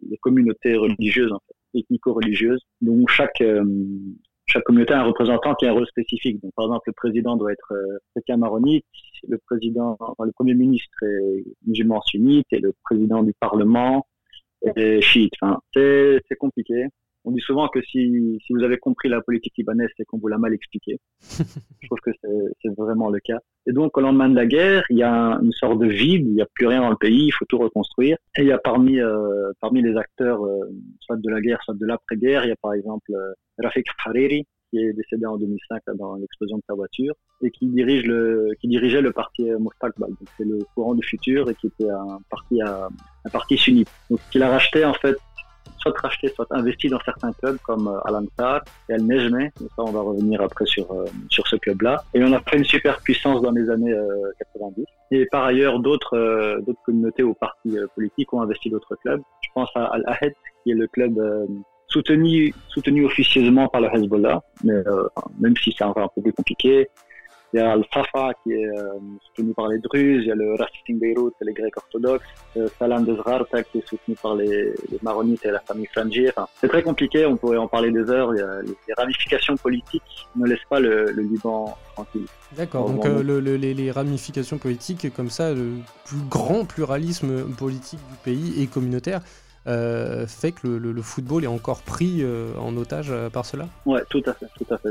les 0.08 0.16
communautés 0.18 0.76
religieuses, 0.76 1.32
en 1.32 1.40
fait, 1.46 1.80
ethnico-religieuses. 1.80 2.60
Donc 2.80 3.08
chaque, 3.08 3.40
euh, 3.40 3.64
chaque 4.50 4.64
communauté 4.64 4.92
a 4.92 5.00
un 5.00 5.04
représentant 5.04 5.54
qui 5.54 5.66
a 5.66 5.70
un 5.70 5.72
rôle 5.72 5.86
spécifique. 5.86 6.42
Donc, 6.42 6.52
par 6.54 6.66
exemple, 6.66 6.82
le 6.88 6.92
président 6.92 7.36
doit 7.36 7.52
être 7.52 7.72
chrétien 8.14 8.36
maronite, 8.36 8.84
le 9.28 9.38
président, 9.38 9.96
le 10.18 10.32
premier 10.32 10.54
ministre 10.54 11.02
est 11.02 11.44
musulman 11.66 12.00
sunnite 12.02 12.46
et 12.50 12.58
le 12.58 12.74
président 12.84 13.22
du 13.22 13.32
parlement 13.38 14.06
est 14.76 15.00
chiite. 15.00 15.32
Enfin, 15.40 15.60
c'est 15.74 16.36
compliqué. 16.38 16.86
On 17.24 17.32
dit 17.32 17.40
souvent 17.40 17.68
que 17.68 17.82
si, 17.82 18.38
si 18.46 18.52
vous 18.52 18.62
avez 18.62 18.78
compris 18.78 19.08
la 19.08 19.20
politique 19.20 19.52
libanaise, 19.58 19.90
c'est 19.96 20.04
qu'on 20.04 20.18
vous 20.18 20.28
l'a 20.28 20.38
mal 20.38 20.54
expliqué. 20.54 20.98
Je 21.20 21.86
trouve 21.86 21.98
que 22.00 22.10
c'est 22.62 22.74
vraiment 22.76 23.10
le 23.10 23.20
cas. 23.20 23.38
Et 23.66 23.72
donc, 23.72 23.96
au 23.96 24.00
lendemain 24.00 24.28
de 24.28 24.34
la 24.34 24.46
guerre, 24.46 24.84
il 24.88 24.98
y 24.98 25.02
a 25.02 25.38
une 25.42 25.52
sorte 25.52 25.78
de 25.78 25.86
vide, 25.86 26.26
il 26.26 26.34
n'y 26.34 26.42
a 26.42 26.46
plus 26.54 26.66
rien 26.66 26.80
dans 26.80 26.90
le 26.90 26.96
pays, 26.96 27.26
il 27.26 27.32
faut 27.32 27.44
tout 27.44 27.58
reconstruire. 27.58 28.16
Et 28.36 28.42
il 28.42 28.48
y 28.48 28.52
a 28.52 28.58
parmi, 28.58 29.00
euh, 29.00 29.52
parmi 29.60 29.82
les 29.82 29.96
acteurs, 29.96 30.44
euh, 30.44 30.60
soit 31.00 31.16
de 31.16 31.28
la 31.28 31.40
guerre, 31.40 31.62
soit 31.62 31.74
de 31.74 31.86
l'après-guerre, 31.86 32.44
il 32.44 32.48
y 32.48 32.52
a 32.52 32.56
par 32.62 32.72
exemple 32.72 33.12
euh, 33.12 33.32
Rafik 33.62 33.86
Hariri, 34.06 34.46
qui 34.70 34.78
est 34.78 34.92
décédé 34.92 35.26
en 35.26 35.36
2005 35.36 35.82
dans 35.96 36.14
l'explosion 36.14 36.56
de 36.56 36.62
sa 36.66 36.74
voiture 36.74 37.14
et 37.42 37.50
qui 37.50 37.66
dirige 37.66 38.04
le 38.04 38.50
qui 38.60 38.68
dirigeait 38.68 39.00
le 39.00 39.12
parti 39.12 39.50
Mustaqbal 39.58 40.10
donc 40.10 40.28
c'est 40.36 40.44
le 40.44 40.58
courant 40.74 40.94
du 40.94 41.04
futur 41.04 41.50
et 41.50 41.54
qui 41.56 41.66
était 41.66 41.90
un 41.90 42.20
parti 42.30 42.62
à, 42.62 42.88
un 43.24 43.30
parti 43.30 43.56
sunnite 43.58 43.88
donc 44.08 44.20
qu'il 44.30 44.44
a 44.44 44.48
racheté 44.48 44.84
en 44.84 44.94
fait 44.94 45.16
soit 45.80 45.98
racheté, 45.98 46.28
soit 46.28 46.46
investi 46.50 46.88
dans 46.88 47.00
certains 47.00 47.32
clubs 47.32 47.58
comme 47.58 47.88
euh, 47.88 48.00
Al-Ansar 48.04 48.62
et 48.88 48.94
Al-Nejme. 48.94 49.50
Ça, 49.58 49.66
on 49.78 49.90
va 49.90 50.00
revenir 50.00 50.40
après 50.40 50.66
sur, 50.66 50.90
euh, 50.92 51.04
sur 51.28 51.46
ce 51.46 51.56
club-là. 51.56 52.04
Et 52.14 52.22
on 52.22 52.32
a 52.32 52.40
fait 52.40 52.58
une 52.58 52.64
super 52.64 53.00
puissance 53.00 53.42
dans 53.42 53.52
les 53.52 53.68
années 53.70 53.94
90. 54.54 54.82
Euh, 54.82 54.84
et 55.12 55.26
par 55.26 55.44
ailleurs, 55.44 55.80
d'autres 55.80 56.60
d'autres 56.66 56.82
communautés 56.84 57.22
ou 57.22 57.34
partis 57.34 57.76
politiques 57.94 58.32
ont 58.32 58.42
investi 58.42 58.70
d'autres 58.70 58.94
clubs. 58.96 59.20
Je 59.42 59.48
pense 59.54 59.70
à 59.74 59.86
Al-Ahed, 59.86 60.34
qui 60.62 60.70
est 60.70 60.74
le 60.74 60.86
club 60.86 61.20
soutenu, 61.88 62.54
soutenu 62.68 63.04
officieusement 63.04 63.66
par 63.66 63.80
le 63.80 63.88
Hezbollah, 63.88 64.40
mais 64.62 64.84
même 65.40 65.56
si 65.56 65.74
c'est 65.76 65.82
encore 65.82 66.04
un 66.04 66.10
peu 66.14 66.22
plus 66.22 66.32
compliqué. 66.32 66.88
Il 67.52 67.58
y 67.58 67.60
a 67.60 67.74
le 67.74 67.82
Safa 67.92 68.32
qui 68.42 68.52
est 68.52 68.66
euh, 68.66 68.98
soutenu 69.26 69.52
par 69.54 69.68
les 69.68 69.78
Druzes, 69.78 70.22
il 70.22 70.26
y 70.26 70.30
a 70.30 70.36
le 70.36 70.54
Racing 70.54 71.00
Beyrouth, 71.00 71.34
les 71.40 71.52
Grecs 71.52 71.76
orthodoxes, 71.76 72.24
euh, 72.56 72.68
Salam 72.78 73.04
de 73.04 73.16
Zrarta 73.16 73.64
qui 73.64 73.78
est 73.78 73.88
soutenu 73.88 74.14
par 74.14 74.36
les, 74.36 74.72
Maronites 75.02 75.44
et 75.44 75.50
la 75.50 75.58
famille 75.60 75.86
Frangier. 75.86 76.28
Enfin, 76.28 76.46
c'est 76.60 76.68
très 76.68 76.82
compliqué, 76.82 77.26
on 77.26 77.36
pourrait 77.36 77.56
en 77.56 77.66
parler 77.66 77.90
des 77.90 78.08
heures. 78.08 78.32
Il 78.34 78.38
y 78.38 78.42
a, 78.42 78.62
les, 78.62 78.94
ramifications 78.96 79.56
politiques 79.56 80.28
ne 80.36 80.46
laissent 80.46 80.58
pas 80.68 80.78
le, 80.78 81.10
Liban 81.10 81.76
tranquille. 81.94 82.26
D'accord, 82.56 82.88
donc 82.88 83.04
euh, 83.04 83.40
les, 83.40 83.74
les, 83.74 83.90
ramifications 83.90 84.58
politiques 84.58 85.12
comme 85.14 85.30
ça, 85.30 85.52
le 85.52 85.72
plus 86.04 86.20
grand 86.28 86.64
pluralisme 86.64 87.52
politique 87.56 88.00
du 88.10 88.16
pays 88.24 88.62
et 88.62 88.66
communautaire, 88.68 89.22
euh, 89.66 90.26
fait 90.26 90.52
que 90.52 90.66
le, 90.66 91.02
football 91.02 91.44
est 91.44 91.48
encore 91.48 91.82
pris 91.82 92.22
euh, 92.22 92.52
en 92.58 92.76
otage 92.76 93.10
euh, 93.10 93.28
par 93.28 93.44
cela? 93.44 93.68
Ouais, 93.84 94.02
tout 94.08 94.22
à 94.26 94.32
fait, 94.32 94.46
tout 94.56 94.66
à 94.72 94.78
fait. 94.78 94.90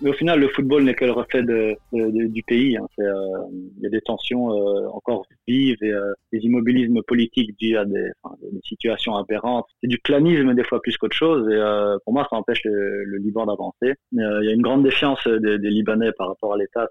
mais 0.00 0.10
au 0.10 0.12
final, 0.12 0.38
le 0.38 0.48
football 0.48 0.84
n'est 0.84 0.94
que 0.94 1.04
le 1.04 1.12
reflet 1.12 1.42
de, 1.42 1.76
du 1.92 2.42
pays. 2.44 2.76
Hein. 2.76 2.86
Il 2.98 3.82
y 3.82 3.86
a 3.86 3.90
des 3.90 4.00
tensions 4.00 4.46
encore 4.92 5.26
vives 5.48 5.82
et 5.82 5.92
des 6.32 6.38
immobilismes 6.38 7.02
politiques 7.02 7.56
dus 7.58 7.76
à 7.76 7.84
des, 7.84 8.10
des 8.52 8.60
situations 8.64 9.16
aberrantes. 9.16 9.66
C'est 9.82 9.88
du 9.88 9.98
clanisme 9.98 10.54
des 10.54 10.64
fois 10.64 10.80
plus 10.80 10.96
qu'autre 10.96 11.16
chose. 11.16 11.48
Et 11.50 11.60
pour 12.04 12.12
moi, 12.12 12.26
ça 12.30 12.36
empêche 12.36 12.62
le, 12.64 13.16
Liban 13.18 13.46
d'avancer. 13.46 13.94
Il 14.12 14.44
y 14.44 14.48
a 14.48 14.52
une 14.52 14.62
grande 14.62 14.84
défiance 14.84 15.26
des, 15.26 15.58
des 15.58 15.70
Libanais 15.70 16.12
par 16.16 16.28
rapport 16.28 16.54
à 16.54 16.58
l'État. 16.58 16.88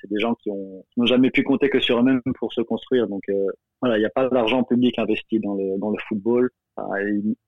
C'est 0.00 0.10
des 0.10 0.18
gens 0.18 0.34
qui 0.34 0.50
n'ont 0.50 1.06
jamais 1.06 1.30
pu 1.30 1.42
compter 1.42 1.68
que 1.68 1.80
sur 1.80 1.98
eux-mêmes 1.98 2.22
pour 2.38 2.52
se 2.52 2.60
construire. 2.60 3.08
Donc 3.08 3.22
euh, 3.28 3.46
voilà, 3.80 3.96
il 3.96 4.00
n'y 4.00 4.06
a 4.06 4.10
pas 4.10 4.28
d'argent 4.28 4.64
public 4.64 4.98
investi 4.98 5.40
dans 5.40 5.54
le, 5.54 5.98
football. 6.08 6.50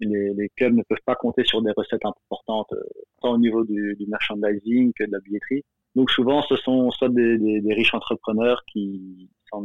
les, 0.01 0.35
les, 0.35 0.49
clubs 0.57 0.75
ne 0.75 0.83
peuvent 0.83 0.99
pas 1.05 1.15
compter 1.15 1.45
sur 1.45 1.63
des 1.63 1.73
recettes 1.77 2.05
importantes, 2.05 2.73
euh, 2.73 2.83
tant 3.21 3.33
au 3.33 3.39
niveau 3.39 3.65
du, 3.65 3.97
merchandising 4.09 4.93
que 4.95 5.05
de 5.05 5.13
la 5.13 5.21
billetterie. 5.21 5.65
Donc 5.95 6.11
souvent, 6.11 6.43
ce 6.43 6.57
sont 6.57 6.91
soit 6.91 7.09
des 7.09 7.75
riches 7.75 7.95
entrepreneurs 7.95 8.63
qui, 8.67 9.29
s'en 9.51 9.63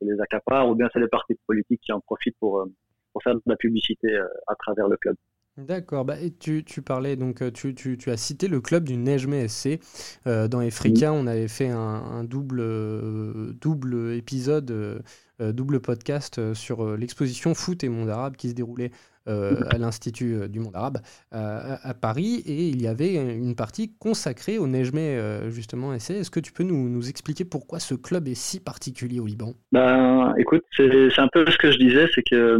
les 0.00 0.20
accaparent, 0.20 0.68
ou 0.68 0.74
bien 0.74 0.88
c'est 0.92 1.00
les 1.00 1.08
partis 1.08 1.36
politiques 1.46 1.80
qui 1.82 1.92
en 1.92 2.00
profitent 2.00 2.36
pour, 2.40 2.60
euh, 2.60 2.72
pour 3.12 3.22
faire 3.22 3.34
de 3.34 3.42
la 3.46 3.56
publicité 3.56 4.16
à 4.46 4.54
travers 4.56 4.88
le 4.88 4.96
club. 4.96 5.16
D'accord, 5.58 6.04
bah, 6.04 6.16
tu, 6.38 6.64
tu, 6.64 6.82
parlais, 6.82 7.16
donc 7.16 7.40
euh, 7.40 7.50
tu, 7.50 7.74
tu, 7.74 7.96
tu, 7.96 8.10
as 8.10 8.18
cité 8.18 8.46
le 8.46 8.60
club 8.60 8.84
du 8.84 8.98
Nejme 8.98 9.48
SC. 9.48 9.80
Euh, 10.26 10.48
dans 10.48 10.60
Efrika, 10.60 11.14
on 11.14 11.26
avait 11.26 11.48
fait 11.48 11.70
un, 11.70 12.24
double, 12.24 12.60
euh, 12.60 13.54
double 13.58 14.12
épisode, 14.12 15.02
double 15.40 15.80
podcast 15.80 16.52
sur 16.52 16.96
l'exposition 16.96 17.54
Foot 17.54 17.84
et 17.84 17.88
Monde 17.88 18.10
Arabe 18.10 18.36
qui 18.36 18.50
se 18.50 18.54
déroulait 18.54 18.90
à 19.26 19.78
l'Institut 19.78 20.48
du 20.48 20.60
Monde 20.60 20.76
Arabe 20.76 20.98
à, 21.32 21.94
Paris. 21.94 22.42
Et 22.46 22.68
il 22.68 22.80
y 22.82 22.86
avait 22.86 23.14
une 23.14 23.56
partie 23.56 23.94
consacrée 23.98 24.58
au 24.58 24.66
Nejme, 24.66 25.50
justement, 25.50 25.98
SC. 25.98 26.10
Est-ce 26.10 26.30
que 26.30 26.40
tu 26.40 26.52
peux 26.52 26.64
nous, 26.64 26.88
nous, 26.88 27.08
expliquer 27.08 27.44
pourquoi 27.44 27.80
ce 27.80 27.94
club 27.94 28.28
est 28.28 28.34
si 28.34 28.60
particulier 28.60 29.20
au 29.20 29.26
Liban? 29.26 29.54
Ben, 29.72 30.34
Écoute, 30.38 30.64
c'est 30.76 31.18
un 31.18 31.28
peu 31.32 31.50
ce 31.50 31.58
que 31.58 31.72
je 31.72 31.78
disais, 31.78 32.08
c'est 32.14 32.22
que 32.22 32.58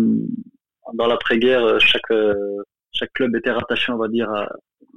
dans 0.95 1.07
l'après-guerre, 1.07 1.79
chaque 1.81 2.11
chaque 2.93 3.13
club 3.13 3.35
était 3.37 3.51
rattaché, 3.51 3.93
on 3.93 3.99
va 3.99 4.09
dire, 4.09 4.31
à, 4.31 4.49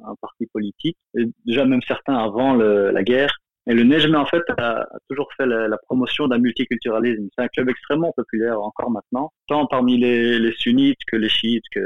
un 0.06 0.16
parti 0.22 0.46
politique. 0.48 0.98
Et 1.18 1.26
déjà, 1.46 1.66
même 1.66 1.82
certains 1.82 2.16
avant 2.16 2.54
la 2.54 3.04
guerre. 3.04 3.36
Et 3.68 3.74
le 3.74 3.84
Nejme, 3.84 4.16
en 4.16 4.26
fait, 4.26 4.42
a, 4.58 4.88
toujours 5.10 5.30
fait 5.38 5.46
la, 5.46 5.78
promotion 5.86 6.28
d'un 6.28 6.40
multiculturalisme. 6.40 7.28
C'est 7.38 7.44
un 7.44 7.48
club 7.50 7.70
extrêmement 7.70 8.12
populaire 8.14 8.60
encore 8.62 8.90
maintenant, 8.90 9.32
tant 9.48 9.68
parmi 9.68 9.98
les, 9.98 10.52
sunnites 10.58 10.98
que 11.12 11.18
les 11.18 11.30
chiites, 11.30 11.66
que, 11.74 11.82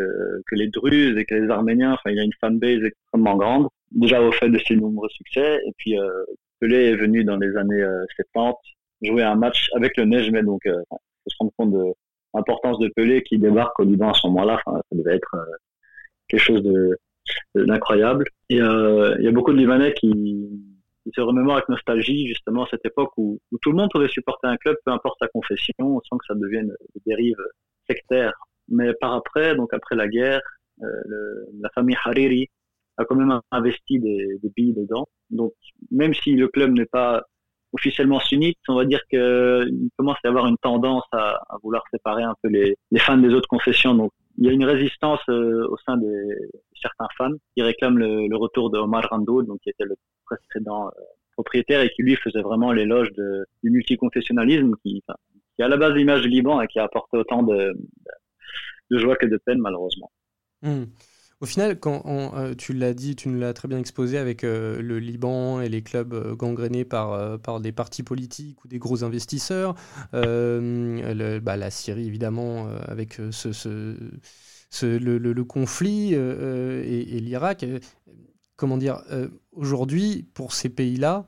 les 0.52 0.68
druzes 0.68 1.18
et 1.18 1.26
que 1.26 1.36
les 1.36 1.50
arméniens. 1.50 1.94
Enfin, 1.94 2.12
il 2.12 2.18
y 2.18 2.20
a 2.20 2.24
une 2.24 2.34
fanbase 2.40 2.84
extrêmement 2.84 3.36
grande, 3.36 3.68
déjà 3.92 4.22
au 4.22 4.32
fait 4.32 4.50
de 4.50 4.60
ses 4.60 4.76
nombreux 4.76 5.10
succès. 5.10 5.60
Et 5.68 5.72
puis, 5.78 6.00
euh, 6.00 6.24
Pelé 6.64 6.86
est 6.86 6.96
venu 6.96 7.26
dans 7.26 7.36
les 7.36 7.58
années 7.58 7.84
70 8.32 8.38
euh, 8.38 8.52
jouer 9.02 9.24
un 9.24 9.36
match 9.36 9.70
avec 9.76 9.98
le 9.98 10.06
Nejme, 10.06 10.42
donc 10.44 10.66
euh, 10.66 10.82
faut 10.90 11.30
se 11.30 11.36
rendre 11.40 11.52
compte 11.58 11.72
de 11.74 11.94
l'importance 12.34 12.80
de 12.80 12.88
Pelé 12.96 13.22
qui 13.24 13.38
débarque 13.38 13.78
au 13.82 13.84
Liban 13.84 14.12
à 14.12 14.14
ce 14.14 14.28
moment-là. 14.28 14.62
Enfin, 14.66 14.82
ça 14.90 14.98
devait 14.98 15.16
être 15.18 15.36
euh, 15.36 15.56
quelque 16.34 16.44
chose 16.44 16.64
d'incroyable. 17.56 18.26
Et 18.50 18.62
euh, 18.62 19.16
il 19.20 19.26
y 19.26 19.28
a 19.28 19.32
beaucoup 19.32 19.54
de 19.54 19.58
Libanais 19.58 19.94
qui, 19.94 20.50
se 21.14 21.20
remémorent 21.20 21.58
avec 21.58 21.68
nostalgie 21.68 22.28
justement 22.28 22.66
cette 22.72 22.86
époque 22.86 23.12
où, 23.18 23.40
tout 23.62 23.72
le 23.72 23.78
monde 23.78 23.90
pouvait 23.92 24.08
supporter 24.08 24.48
un 24.48 24.58
club, 24.58 24.78
peu 24.86 24.92
importe 24.92 25.18
sa 25.22 25.28
confession, 25.28 26.02
sans 26.10 26.18
que 26.18 26.26
ça 26.26 26.34
devienne 26.34 26.74
des 26.96 27.02
dérives 27.06 27.44
sectaires. 27.90 28.34
Mais 28.70 28.94
par 28.94 29.14
après, 29.14 29.56
donc 29.56 29.74
après 29.74 29.96
la 29.96 30.08
guerre, 30.08 30.42
euh, 30.82 30.86
la 31.60 31.70
famille 31.76 31.98
Hariri 32.04 32.50
a 32.98 33.06
quand 33.06 33.16
même 33.16 33.38
investi 33.52 34.00
des, 34.00 34.40
billes 34.56 34.74
dedans. 34.74 35.08
Donc 35.30 35.52
même 35.92 36.14
si 36.14 36.36
le 36.36 36.48
club 36.48 36.72
n'est 36.72 36.86
pas 36.86 37.24
officiellement 37.74 38.20
sunnite, 38.20 38.58
on 38.70 38.76
va 38.76 38.86
dire 38.86 39.02
qu'il 39.10 39.90
commence 39.98 40.18
à 40.24 40.28
y 40.28 40.30
avoir 40.30 40.48
une 40.48 40.58
tendance 40.58 41.06
à, 41.12 41.42
à, 41.50 41.58
vouloir 41.62 41.84
séparer 41.92 42.24
un 42.24 42.36
peu 42.42 42.48
les, 42.48 42.78
les 42.92 43.00
fans 43.00 43.18
des 43.18 43.34
autres 43.34 43.50
confessions. 43.50 43.94
Donc 43.94 44.12
il 44.38 44.46
y 44.46 44.50
a 44.50 44.52
une 44.52 44.66
résistance 44.66 45.20
euh, 45.30 45.68
au 45.70 45.78
sein 45.86 45.98
de 45.98 46.12
certains 46.82 47.08
fans 47.18 47.34
qui 47.56 47.62
réclament 47.62 48.00
le, 48.00 48.36
retour 48.36 48.70
de 48.70 48.80
Omar 48.80 49.08
Rando, 49.10 49.44
donc 49.44 49.60
qui 49.62 49.70
était 49.70 49.86
le 49.86 49.96
précédent 50.26 50.88
euh, 50.88 51.02
propriétaire 51.34 51.82
et 51.82 51.90
qui 51.90 52.04
lui 52.04 52.16
faisait 52.16 52.42
vraiment 52.42 52.72
l'éloge 52.72 53.12
du 53.12 53.70
multiconfessionnalisme 53.70 54.76
qui, 54.84 55.04
qui 55.56 55.62
est 55.62 55.64
à 55.64 55.68
la 55.68 55.78
base 55.78 55.94
l'image 55.94 56.22
du 56.22 56.30
Liban 56.30 56.62
et 56.62 56.68
qui 56.68 56.80
a 56.80 56.84
apporté 56.84 57.18
autant 57.18 57.44
de, 57.44 57.74
de 58.92 58.98
joie 58.98 59.16
que 59.16 59.26
de 59.26 59.38
peine 59.38 59.60
malheureusement. 59.60 60.12
Hmm. 60.62 60.86
Au 61.44 61.46
final, 61.46 61.78
quand 61.78 62.04
euh, 62.08 62.56
tu 62.56 62.72
l'as 62.72 62.94
dit, 62.94 63.18
tu 63.18 63.28
nous 63.28 63.38
l'as 63.38 63.54
très 63.54 63.68
bien 63.68 63.78
exposé 63.78 64.18
avec 64.18 64.46
euh, 64.46 64.82
le 64.82 64.98
Liban 64.98 65.60
et 65.60 65.68
les 65.68 65.82
clubs 65.82 66.14
euh, 66.14 66.36
gangrénés 66.36 66.86
par, 66.86 67.38
par 67.42 67.60
des 67.60 67.74
partis 67.74 68.02
politiques 68.02 68.64
ou 68.64 68.70
des 68.70 68.80
gros 68.80 69.04
investisseurs, 69.04 69.76
bah, 70.14 71.58
la 71.58 71.70
Syrie 71.70 72.08
évidemment 72.08 72.70
avec 72.88 73.20
ce, 73.32 73.98
le, 74.84 75.44
conflit 75.44 76.14
et, 76.14 77.20
l'Irak. 77.20 77.66
comment 78.56 78.78
dire, 78.78 79.04
aujourd'hui, 79.52 80.26
pour 80.34 80.54
ces 80.54 80.70
pays-là, 80.70 81.26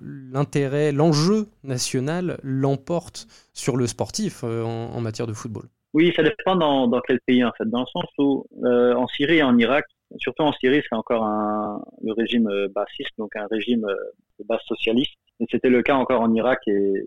l'intérêt, 0.00 0.92
l'enjeu 0.92 1.48
national 1.64 2.38
l'emporte 2.44 3.26
sur 3.52 3.76
le 3.76 3.88
sportif 3.88 4.44
en 4.44 5.00
matière 5.00 5.26
de 5.26 5.32
football. 5.32 5.68
Oui, 5.94 6.12
ça 6.16 6.22
dépend 6.22 6.56
dans, 6.56 6.88
dans 6.88 7.00
quel 7.00 7.20
pays 7.20 7.44
en 7.44 7.52
fait, 7.52 7.68
dans 7.68 7.80
le 7.80 7.86
sens 7.86 8.06
où 8.18 8.46
euh, 8.64 8.94
en 8.94 9.06
Syrie 9.08 9.38
et 9.38 9.42
en 9.42 9.56
Irak, 9.58 9.84
surtout 10.18 10.42
en 10.42 10.52
Syrie, 10.52 10.82
c'est 10.82 10.96
encore 10.96 11.24
un, 11.24 11.82
le 12.02 12.12
régime 12.12 12.48
euh, 12.48 12.68
bassiste, 12.74 13.12
donc 13.18 13.34
un 13.36 13.46
régime 13.50 13.84
euh, 13.84 13.94
de 14.38 14.44
base 14.44 14.60
socialiste. 14.66 15.14
Et 15.40 15.46
c'était 15.50 15.68
le 15.70 15.82
cas 15.82 15.94
encore 15.94 16.20
en 16.20 16.32
Irak 16.34 16.60
et, 16.66 17.04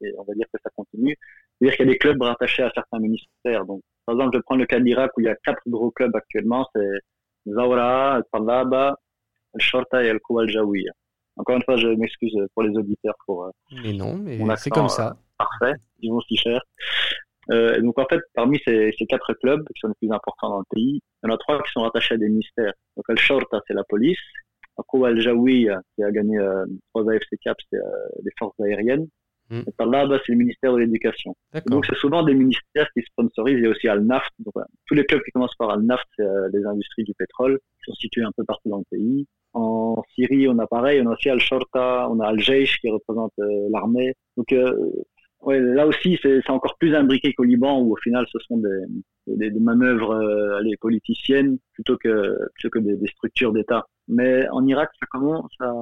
et 0.00 0.14
on 0.18 0.24
va 0.24 0.34
dire 0.34 0.46
que 0.52 0.58
ça 0.62 0.70
continue. 0.74 1.16
C'est-à-dire 1.60 1.76
qu'il 1.76 1.86
y 1.86 1.88
a 1.88 1.92
des 1.92 1.98
clubs 1.98 2.20
rattachés 2.22 2.62
à 2.62 2.70
certains 2.74 2.98
ministères. 2.98 3.64
Donc, 3.66 3.82
par 4.06 4.14
exemple, 4.14 4.36
je 4.36 4.42
prends 4.42 4.56
le 4.56 4.66
cas 4.66 4.80
d'Irak 4.80 5.10
où 5.16 5.20
il 5.20 5.24
y 5.24 5.28
a 5.28 5.36
quatre 5.36 5.62
gros 5.66 5.90
clubs 5.90 6.14
actuellement, 6.14 6.66
c'est 6.74 7.00
Zawra, 7.46 8.16
Al-Talaba, 8.16 8.98
Al-Shorta 9.54 10.02
et 10.02 10.10
Al-Kuwa 10.10 10.42
Al-Jawiya. 10.42 10.92
Encore 11.36 11.56
une 11.56 11.62
fois, 11.62 11.76
je 11.76 11.88
m'excuse 11.88 12.36
pour 12.54 12.62
les 12.62 12.76
auditeurs 12.76 13.14
pour. 13.26 13.50
Mais 13.82 13.92
non, 13.92 14.14
mais 14.14 14.38
c'est 14.56 14.70
comme 14.70 14.88
ça. 14.88 15.16
Parfait, 15.36 15.74
ils 16.00 16.10
vont 16.10 16.20
s'y 16.20 16.38
faire. 16.38 16.62
Euh, 17.50 17.80
donc 17.80 17.98
en 17.98 18.06
fait, 18.06 18.20
parmi 18.34 18.58
ces, 18.64 18.94
ces, 18.98 19.06
quatre 19.06 19.34
clubs 19.34 19.62
qui 19.74 19.80
sont 19.80 19.88
les 19.88 19.94
plus 19.94 20.14
importants 20.14 20.50
dans 20.50 20.58
le 20.60 20.64
pays, 20.70 21.00
il 21.22 21.28
y 21.28 21.30
en 21.30 21.34
a 21.34 21.38
trois 21.38 21.62
qui 21.62 21.70
sont 21.72 21.82
rattachés 21.82 22.14
à 22.14 22.18
des 22.18 22.28
ministères. 22.28 22.72
Donc 22.96 23.04
Al 23.08 23.18
Shorta, 23.18 23.60
c'est 23.66 23.74
la 23.74 23.84
police. 23.84 24.18
Après 24.76 25.06
Al 25.06 25.20
Jawi, 25.20 25.68
qui 25.94 26.02
a 26.02 26.10
gagné 26.10 26.38
euh, 26.38 26.64
trois 26.92 27.10
AFC 27.10 27.28
Cup, 27.44 27.56
c'est 27.70 27.78
euh, 27.78 28.08
les 28.24 28.30
forces 28.38 28.58
aériennes. 28.60 29.06
Mm. 29.50 29.60
Et 29.66 29.72
par 29.76 29.86
là, 29.86 30.20
c'est 30.24 30.32
le 30.32 30.38
ministère 30.38 30.72
de 30.72 30.78
l'Éducation. 30.78 31.36
Donc 31.66 31.86
c'est 31.86 31.96
souvent 31.96 32.22
des 32.22 32.34
ministères 32.34 32.88
qui 32.92 33.02
sponsorisent. 33.02 33.58
Il 33.58 33.64
y 33.64 33.66
a 33.66 33.70
aussi 33.70 33.88
Al 33.88 34.00
Naft. 34.04 34.30
Donc, 34.38 34.54
tous 34.86 34.94
les 34.94 35.04
clubs 35.04 35.22
qui 35.22 35.30
commencent 35.32 35.56
par 35.56 35.70
Al 35.70 35.82
Naft, 35.82 36.04
c'est 36.16 36.24
euh, 36.24 36.48
les 36.52 36.64
industries 36.64 37.04
du 37.04 37.14
pétrole, 37.14 37.58
qui 37.58 37.90
sont 37.90 37.94
situées 37.94 38.24
un 38.24 38.32
peu 38.36 38.44
partout 38.44 38.68
dans 38.68 38.78
le 38.78 38.84
pays. 38.90 39.26
En 39.52 40.02
Syrie, 40.14 40.48
on 40.48 40.58
a 40.58 40.66
pareil, 40.66 41.00
on 41.02 41.10
a 41.10 41.12
aussi 41.12 41.28
Al 41.30 41.38
Shorta, 41.38 42.08
on 42.10 42.18
a 42.20 42.28
Al 42.28 42.40
Jaish 42.40 42.80
qui 42.80 42.90
représente 42.90 43.32
euh, 43.38 43.68
l'armée. 43.70 44.14
Donc 44.36 44.52
euh, 44.52 44.74
ouais, 45.44 45.60
là 45.60 45.86
aussi, 45.86 46.18
c'est 46.22 46.50
encore 46.50 46.76
plus 46.78 46.94
imbriqué 46.94 47.32
qu'au 47.34 47.44
Liban, 47.44 47.80
où 47.80 47.92
au 47.92 47.96
final, 47.96 48.26
ce 48.32 48.38
sont 48.40 48.58
des, 48.58 48.80
des, 49.26 49.50
des 49.50 49.60
manœuvres 49.60 50.12
euh, 50.12 50.58
allez, 50.58 50.76
politiciennes 50.76 51.58
plutôt 51.72 51.96
que, 51.96 52.36
plutôt 52.54 52.70
que 52.70 52.78
des, 52.78 52.96
des 52.96 53.06
structures 53.08 53.52
d'État. 53.52 53.86
Mais 54.08 54.48
en 54.50 54.66
Irak, 54.66 54.90
ça 55.00 55.06
commence 55.10 55.50
à, 55.60 55.72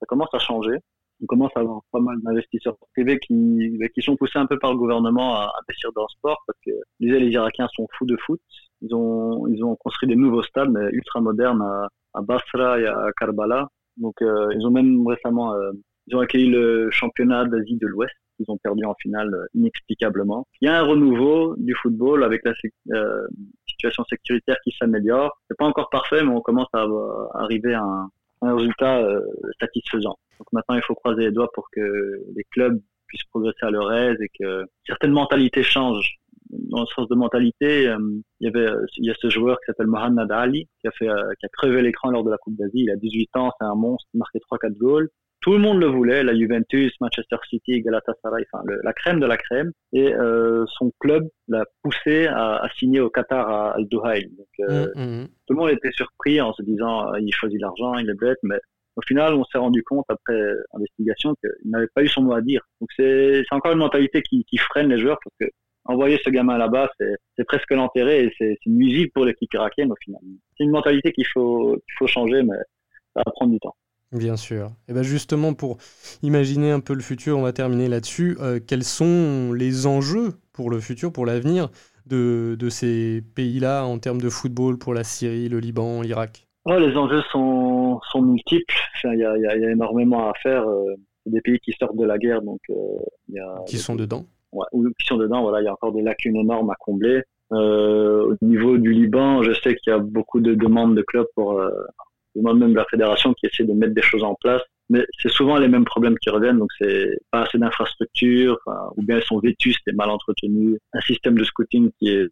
ça 0.00 0.06
commence 0.06 0.32
à 0.32 0.38
changer. 0.38 0.78
On 1.22 1.26
commence 1.26 1.52
à 1.54 1.60
avoir 1.60 1.82
pas 1.92 2.00
mal 2.00 2.16
d'investisseurs 2.22 2.76
privés 2.94 3.18
qui, 3.20 3.78
qui 3.94 4.02
sont 4.02 4.16
poussés 4.16 4.40
un 4.40 4.46
peu 4.46 4.58
par 4.58 4.72
le 4.72 4.78
gouvernement 4.78 5.36
à 5.36 5.52
investir 5.62 5.92
dans 5.94 6.02
le 6.02 6.08
sport 6.18 6.42
parce 6.48 6.58
que 6.66 6.72
les 6.98 7.30
Irakiens 7.30 7.68
sont 7.76 7.86
fous 7.96 8.06
de 8.06 8.16
foot. 8.16 8.40
Ils 8.80 8.92
ont, 8.92 9.46
ils 9.46 9.62
ont 9.62 9.76
construit 9.76 10.08
des 10.08 10.16
nouveaux 10.16 10.42
stades, 10.42 10.70
mais 10.70 10.88
ultra 10.90 11.20
modernes 11.20 11.62
à, 11.62 11.88
à 12.14 12.22
Basra 12.22 12.80
et 12.80 12.86
à 12.86 13.06
Karbala. 13.16 13.68
Donc, 13.98 14.20
euh, 14.20 14.48
ils 14.56 14.66
ont 14.66 14.72
même 14.72 15.06
récemment, 15.06 15.54
euh, 15.54 15.70
ils 16.08 16.16
ont 16.16 16.20
accueilli 16.20 16.50
le 16.50 16.90
championnat 16.90 17.44
d'Asie 17.44 17.76
de 17.76 17.86
l'Ouest. 17.86 18.14
Ont 18.48 18.58
perdu 18.58 18.84
en 18.84 18.94
finale 18.94 19.32
euh, 19.32 19.46
inexplicablement. 19.54 20.46
Il 20.60 20.66
y 20.66 20.68
a 20.68 20.78
un 20.78 20.82
renouveau 20.82 21.54
du 21.58 21.74
football 21.74 22.24
avec 22.24 22.42
la 22.44 22.52
euh, 22.92 23.26
situation 23.66 24.04
sécuritaire 24.04 24.56
qui 24.64 24.74
s'améliore. 24.78 25.38
C'est 25.48 25.56
pas 25.56 25.66
encore 25.66 25.90
parfait, 25.90 26.22
mais 26.24 26.30
on 26.30 26.40
commence 26.40 26.68
à, 26.72 26.86
arriver 27.34 27.74
à 27.74 27.82
un, 27.82 28.56
résultat 28.56 28.98
euh, 28.98 29.20
satisfaisant. 29.60 30.16
Donc 30.38 30.48
maintenant, 30.52 30.74
il 30.74 30.82
faut 30.82 30.94
croiser 30.94 31.22
les 31.22 31.30
doigts 31.30 31.50
pour 31.54 31.68
que 31.70 32.24
les 32.34 32.44
clubs 32.50 32.80
puissent 33.06 33.24
progresser 33.30 33.62
à 33.62 33.70
leur 33.70 33.92
aise 33.92 34.20
et 34.20 34.30
que 34.36 34.64
certaines 34.86 35.12
mentalités 35.12 35.62
changent 35.62 36.16
dans 36.50 36.80
le 36.80 36.86
sens 36.86 37.08
de 37.08 37.14
mentalité, 37.14 37.84
il 37.84 38.44
y 38.44 38.48
avait, 38.48 38.68
il 38.98 39.06
y 39.06 39.10
a 39.10 39.14
ce 39.18 39.30
joueur 39.30 39.58
qui 39.60 39.66
s'appelle 39.66 39.86
Mohamed 39.86 40.30
Ali, 40.30 40.68
qui 40.80 40.88
a 40.88 40.90
fait, 40.90 41.06
qui 41.06 41.46
a 41.46 41.48
crevé 41.50 41.80
l'écran 41.80 42.10
lors 42.10 42.24
de 42.24 42.30
la 42.30 42.36
Coupe 42.36 42.56
d'Asie. 42.56 42.80
Il 42.80 42.90
a 42.90 42.96
18 42.96 43.36
ans, 43.36 43.50
c'est 43.58 43.66
un 43.66 43.74
monstre, 43.74 44.06
il 44.12 44.18
marquait 44.18 44.40
3-4 44.50 44.76
goals. 44.76 45.08
Tout 45.42 45.52
le 45.52 45.58
monde 45.58 45.80
le 45.80 45.86
voulait, 45.86 46.22
la 46.22 46.34
Juventus, 46.34 46.92
Manchester 47.00 47.36
City, 47.50 47.82
Galatasaray, 47.82 48.44
enfin 48.52 48.64
la 48.82 48.92
crème 48.92 49.18
de 49.18 49.26
la 49.26 49.36
crème. 49.36 49.72
Et 49.92 50.14
euh, 50.14 50.64
son 50.78 50.92
club 51.00 51.28
l'a 51.48 51.64
poussé 51.82 52.26
à, 52.26 52.56
à, 52.56 52.68
signer 52.78 53.00
au 53.00 53.10
Qatar 53.10 53.48
à 53.48 53.72
Al 53.72 53.86
Duhail. 53.88 54.30
Donc 54.36 54.70
euh, 54.70 54.86
mmh, 54.94 55.22
mmh. 55.22 55.28
tout 55.46 55.54
le 55.54 55.56
monde 55.56 55.70
était 55.70 55.90
surpris 55.92 56.40
en 56.40 56.52
se 56.52 56.62
disant 56.62 57.12
il 57.14 57.32
choisit 57.32 57.60
l'argent, 57.60 57.94
il 57.94 58.08
est 58.08 58.18
bête, 58.18 58.38
mais 58.44 58.58
au 58.94 59.02
final, 59.02 59.34
on 59.34 59.44
s'est 59.44 59.58
rendu 59.58 59.82
compte 59.82 60.04
après 60.08 60.38
investigation 60.74 61.34
qu'il 61.40 61.70
n'avait 61.70 61.88
pas 61.94 62.02
eu 62.02 62.08
son 62.08 62.22
mot 62.22 62.34
à 62.34 62.40
dire. 62.40 62.60
Donc 62.80 62.90
c'est 62.96 63.42
encore 63.50 63.72
une 63.72 63.78
mentalité 63.78 64.22
qui, 64.22 64.44
qui 64.44 64.58
freine 64.58 64.88
les 64.88 64.98
joueurs 64.98 65.18
parce 65.24 65.34
que 65.40 65.54
envoyer 65.84 66.20
ce 66.24 66.30
gamin 66.30 66.58
là-bas, 66.58 66.90
c'est 67.36 67.44
presque 67.44 67.70
l'enterrer 67.72 68.24
et 68.24 68.32
c'est 68.38 68.56
nuisible 68.66 69.10
pour 69.12 69.24
l'équipe 69.24 69.52
irakienne 69.52 69.90
au 69.90 69.96
final. 69.96 70.20
C'est 70.56 70.64
une 70.64 70.70
mentalité 70.70 71.12
qu'il 71.12 71.26
faut, 71.26 71.72
qu'il 71.72 71.94
faut 71.98 72.06
changer, 72.06 72.42
mais 72.42 72.56
ça 73.14 73.22
va 73.24 73.32
prendre 73.32 73.52
du 73.52 73.58
temps. 73.58 73.74
Bien 74.12 74.36
sûr. 74.36 74.70
Et 74.88 74.92
bien 74.92 75.02
justement, 75.02 75.54
pour 75.54 75.78
imaginer 76.22 76.70
un 76.70 76.80
peu 76.80 76.94
le 76.94 77.00
futur, 77.00 77.38
on 77.38 77.42
va 77.42 77.52
terminer 77.52 77.88
là-dessus. 77.88 78.36
Euh, 78.40 78.60
quels 78.64 78.84
sont 78.84 79.52
les 79.54 79.86
enjeux 79.86 80.34
pour 80.52 80.70
le 80.70 80.80
futur, 80.80 81.12
pour 81.12 81.24
l'avenir 81.24 81.70
de, 82.06 82.56
de, 82.58 82.68
ces 82.68 83.22
pays-là 83.34 83.84
en 83.84 83.98
termes 83.98 84.20
de 84.20 84.28
football 84.28 84.76
pour 84.76 84.92
la 84.92 85.02
Syrie, 85.02 85.48
le 85.48 85.60
Liban, 85.60 86.02
l'Irak? 86.02 86.46
Les 86.66 86.96
enjeux 86.96 87.22
sont, 87.32 88.00
sont 88.10 88.22
multiples. 88.22 88.74
Il 89.04 89.18
y, 89.18 89.24
a, 89.24 89.36
y, 89.38 89.46
a, 89.46 89.70
énormément 89.70 90.28
à 90.28 90.34
faire. 90.42 90.68
Euh, 90.68 90.94
des 91.24 91.40
pays 91.40 91.58
qui 91.60 91.72
sortent 91.72 91.96
de 91.96 92.04
la 92.04 92.18
guerre, 92.18 92.42
donc 92.42 92.60
euh, 92.70 92.74
y 93.28 93.38
a, 93.38 93.62
Qui 93.66 93.78
sont 93.78 93.94
dedans 93.94 94.24
ouais, 94.52 94.66
ou 94.72 94.88
qui 94.98 95.06
sont 95.06 95.16
dedans, 95.16 95.42
voilà, 95.42 95.60
il 95.60 95.64
y 95.64 95.68
a 95.68 95.72
encore 95.72 95.92
des 95.92 96.02
lacunes 96.02 96.36
énormes 96.36 96.70
à 96.70 96.74
combler. 96.78 97.22
Euh, 97.52 98.34
au 98.34 98.44
niveau 98.44 98.76
du 98.76 98.92
Liban, 98.92 99.42
je 99.42 99.52
sais 99.52 99.76
qu'il 99.76 99.92
y 99.92 99.94
a 99.94 99.98
beaucoup 99.98 100.40
de 100.40 100.54
demandes 100.54 100.96
de 100.96 101.02
clubs 101.02 101.28
pour, 101.36 101.62
euh, 102.36 102.54
même 102.54 102.72
de 102.72 102.76
la 102.76 102.84
fédération 102.86 103.32
qui 103.34 103.46
essaie 103.46 103.64
de 103.64 103.72
mettre 103.72 103.94
des 103.94 104.02
choses 104.02 104.24
en 104.24 104.34
place. 104.34 104.62
Mais 104.90 105.06
c'est 105.18 105.30
souvent 105.30 105.58
les 105.58 105.68
mêmes 105.68 105.84
problèmes 105.84 106.18
qui 106.18 106.28
reviennent, 106.28 106.58
donc 106.58 106.70
c'est 106.78 107.16
pas 107.30 107.42
assez 107.42 107.56
d'infrastructures, 107.56 108.58
ou 108.96 109.02
bien 109.02 109.16
elles 109.16 109.24
sont 109.24 109.38
vétustes 109.38 109.86
et 109.86 109.92
mal 109.92 110.10
entretenues, 110.10 110.78
un 110.92 111.00
système 111.00 111.38
de 111.38 111.44
scouting 111.44 111.90
qui 111.98 112.10
est 112.10 112.28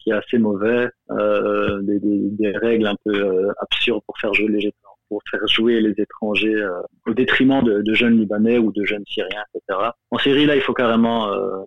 qui 0.00 0.10
est 0.10 0.12
assez 0.12 0.36
mauvais, 0.36 0.88
euh, 1.12 1.80
des, 1.82 2.52
règles 2.58 2.88
un 2.88 2.96
peu 3.04 3.14
euh, 3.14 3.52
absurdes 3.60 4.02
pour 4.06 4.18
faire 4.18 4.34
jouer 4.34 4.48
les 4.48 4.70
pour 5.08 5.22
faire 5.30 5.46
jouer 5.46 5.80
les 5.80 5.94
étrangers 5.98 6.54
euh, 6.54 6.80
au 7.06 7.14
détriment 7.14 7.62
de, 7.62 7.94
jeunes 7.94 8.18
Libanais 8.18 8.58
ou 8.58 8.72
de 8.72 8.84
jeunes 8.84 9.04
Syriens, 9.06 9.44
etc. 9.54 9.90
En 10.10 10.18
Syrie, 10.18 10.46
là, 10.46 10.56
il 10.56 10.62
faut 10.62 10.72
carrément 10.72 11.32
euh, 11.32 11.62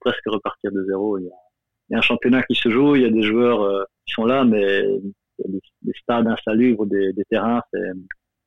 presque 0.00 0.22
repartir 0.26 0.70
de 0.72 0.84
zéro. 0.84 1.18
Il 1.18 1.24
y, 1.90 1.94
a, 1.94 1.98
un 1.98 2.02
championnat 2.02 2.42
qui 2.42 2.54
se 2.54 2.70
joue, 2.70 2.96
il 2.96 3.02
y 3.02 3.06
a 3.06 3.10
des 3.10 3.22
joueurs 3.22 3.62
euh, 3.62 3.84
qui 4.06 4.14
sont 4.14 4.24
là, 4.24 4.44
mais 4.44 4.84
des, 5.38 5.60
des 5.82 5.92
stades 6.02 6.26
insalubres, 6.26 6.86
des, 6.86 7.12
des 7.12 7.24
terrains, 7.30 7.62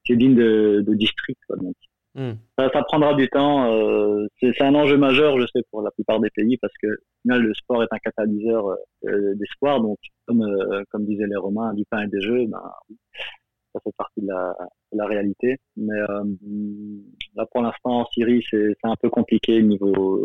c'est 0.06 0.16
digne 0.16 0.36
de, 0.36 0.84
de 0.86 0.94
district. 0.94 1.40
Quoi, 1.48 1.58
donc. 1.58 1.76
Mm. 2.16 2.34
Ça, 2.58 2.70
ça, 2.74 2.82
prendra 2.84 3.14
du 3.14 3.30
temps. 3.30 3.72
Euh, 3.72 4.26
c'est 4.40 4.62
un 4.62 4.74
enjeu 4.74 4.98
majeur, 4.98 5.40
je 5.40 5.46
sais, 5.54 5.62
pour 5.70 5.84
la 5.84 5.92
plupart 5.92 6.20
des 6.20 6.32
pays, 6.32 6.58
parce 6.58 6.74
que 6.82 6.88
au 6.88 7.22
final, 7.22 7.44
le 7.44 7.54
sport 7.54 7.84
est 7.84 7.88
un 7.92 8.00
catalyseur 8.00 8.76
euh, 9.06 9.36
d'espoir. 9.36 9.82
Donc, 9.82 10.00
comme, 10.26 10.42
euh, 10.42 10.84
comme 10.90 11.06
disaient 11.06 11.28
les 11.28 11.36
Romains, 11.36 11.74
du 11.74 11.86
pain 11.90 12.04
et 12.04 12.08
des 12.08 12.22
jeux, 12.22 12.46
ben, 12.48 12.62
ça 13.74 13.80
fait 13.84 13.96
partie 13.98 14.22
de 14.22 14.28
la, 14.28 14.56
de 14.94 14.98
la 14.98 15.06
réalité. 15.06 15.58
Mais 15.76 16.00
euh, 16.10 16.24
là, 17.36 17.46
pour 17.52 17.62
l'instant, 17.62 18.02
en 18.02 18.06
Syrie, 18.08 18.44
c'est 18.50 18.76
un 18.84 18.96
peu 19.00 19.10
compliqué 19.10 19.62
niveau, 19.62 20.20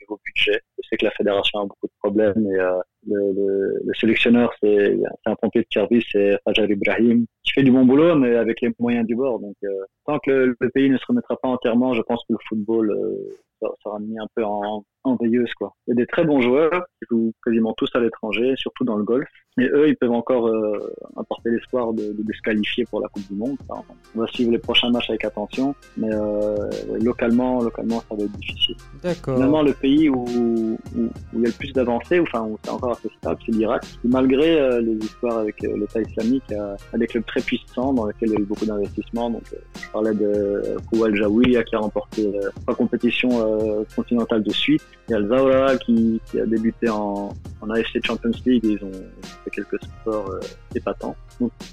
niveau 0.00 0.20
budget. 0.24 0.60
Je 0.82 0.88
sais 0.88 0.96
que 0.96 1.04
la 1.04 1.12
fédération 1.12 1.60
a 1.60 1.66
beaucoup 1.66 1.86
de 1.86 1.98
problèmes 2.00 2.46
et 2.50 2.58
euh, 2.58 2.80
le, 3.08 3.32
le, 3.32 3.80
le, 3.84 3.94
sélectionneur, 3.94 4.52
c'est 4.62 4.98
un 5.26 5.34
pompier 5.36 5.62
de 5.62 5.66
service, 5.72 6.04
c'est 6.12 6.38
Fajar 6.44 6.70
Ibrahim, 6.70 7.26
qui 7.42 7.52
fait 7.52 7.62
du 7.62 7.70
bon 7.70 7.84
boulot, 7.84 8.16
mais 8.16 8.36
avec 8.36 8.60
les 8.60 8.70
moyens 8.78 9.06
du 9.06 9.16
bord. 9.16 9.40
Donc, 9.40 9.56
euh, 9.64 9.68
tant 10.06 10.18
que 10.18 10.30
le, 10.30 10.56
le, 10.60 10.70
pays 10.70 10.90
ne 10.90 10.98
se 10.98 11.06
remettra 11.06 11.36
pas 11.36 11.48
entièrement, 11.48 11.94
je 11.94 12.02
pense 12.02 12.20
que 12.28 12.34
le 12.34 12.38
football 12.48 12.90
euh, 12.90 13.68
sera 13.82 13.98
mis 13.98 14.18
un 14.18 14.26
peu 14.34 14.44
en, 14.44 14.84
en 15.04 15.16
veilleuse. 15.16 15.52
Quoi. 15.54 15.74
Il 15.86 15.90
y 15.90 15.92
a 15.92 15.96
des 15.96 16.06
très 16.06 16.24
bons 16.24 16.40
joueurs 16.40 16.70
qui 16.98 17.06
jouent 17.10 17.32
quasiment 17.44 17.74
tous 17.74 17.90
à 17.94 18.00
l'étranger, 18.00 18.54
surtout 18.56 18.84
dans 18.84 18.96
le 18.96 19.04
golf. 19.04 19.28
Et 19.60 19.64
eux, 19.64 19.88
ils 19.88 19.96
peuvent 19.96 20.12
encore 20.12 20.46
euh, 20.46 20.94
apporter 21.16 21.50
l'espoir 21.50 21.92
de, 21.92 22.12
de, 22.12 22.22
de, 22.22 22.32
se 22.32 22.40
qualifier 22.42 22.84
pour 22.84 23.00
la 23.00 23.08
Coupe 23.08 23.26
du 23.28 23.34
Monde. 23.34 23.56
Enfin, 23.68 23.82
on 24.14 24.20
va 24.20 24.26
suivre 24.28 24.52
les 24.52 24.58
prochains 24.58 24.90
matchs 24.90 25.10
avec 25.10 25.24
attention, 25.24 25.74
mais 25.96 26.12
euh, 26.12 26.54
localement, 27.02 27.60
localement, 27.60 28.00
ça 28.08 28.14
va 28.14 28.24
être 28.24 28.38
difficile. 28.38 28.76
D'accord. 29.02 29.34
Finalement, 29.34 29.62
le 29.62 29.72
pays 29.72 30.08
où, 30.08 30.24
où, 30.24 30.78
où 30.96 31.10
il 31.34 31.40
y 31.40 31.44
a 31.44 31.48
le 31.48 31.58
plus 31.58 31.72
d'avancées, 31.72 32.20
enfin 32.20 32.42
où 32.42 32.56
c'est 32.62 32.70
encore 32.70 32.97
c'est 33.02 33.52
l'Irak. 33.52 33.82
Malgré 34.04 34.60
euh, 34.60 34.80
les 34.80 34.96
histoires 34.96 35.38
avec 35.38 35.62
euh, 35.64 35.76
l'État 35.76 36.00
islamique, 36.00 36.52
a, 36.52 36.98
des 36.98 37.06
clubs 37.06 37.24
très 37.24 37.40
puissants 37.40 37.92
dans 37.92 38.06
lesquels 38.06 38.30
il 38.30 38.34
y 38.34 38.36
a 38.36 38.40
eu 38.40 38.44
beaucoup 38.44 38.66
d'investissements. 38.66 39.30
Donc, 39.30 39.42
euh, 39.52 39.56
je 39.80 39.88
parlais 39.90 40.14
de 40.14 40.76
Koual 40.90 41.14
Jaoui 41.14 41.56
qui 41.64 41.74
a 41.74 41.78
remporté 41.78 42.30
trois 42.62 42.74
compétitions 42.74 43.86
continentales 43.94 44.42
de 44.42 44.52
suite. 44.52 44.82
Il 45.08 45.12
y 45.12 45.14
a 45.14 45.20
le 45.20 45.28
Zaura 45.28 45.76
qui, 45.78 46.20
qui 46.26 46.40
a 46.40 46.46
débuté 46.46 46.88
en, 46.88 47.30
AFC 47.70 48.04
Champions 48.04 48.30
League 48.46 48.64
et 48.64 48.68
ils 48.68 48.84
ont 48.84 48.92
fait 49.44 49.50
quelques 49.50 49.82
sports 49.82 50.34
épatants. 50.74 51.16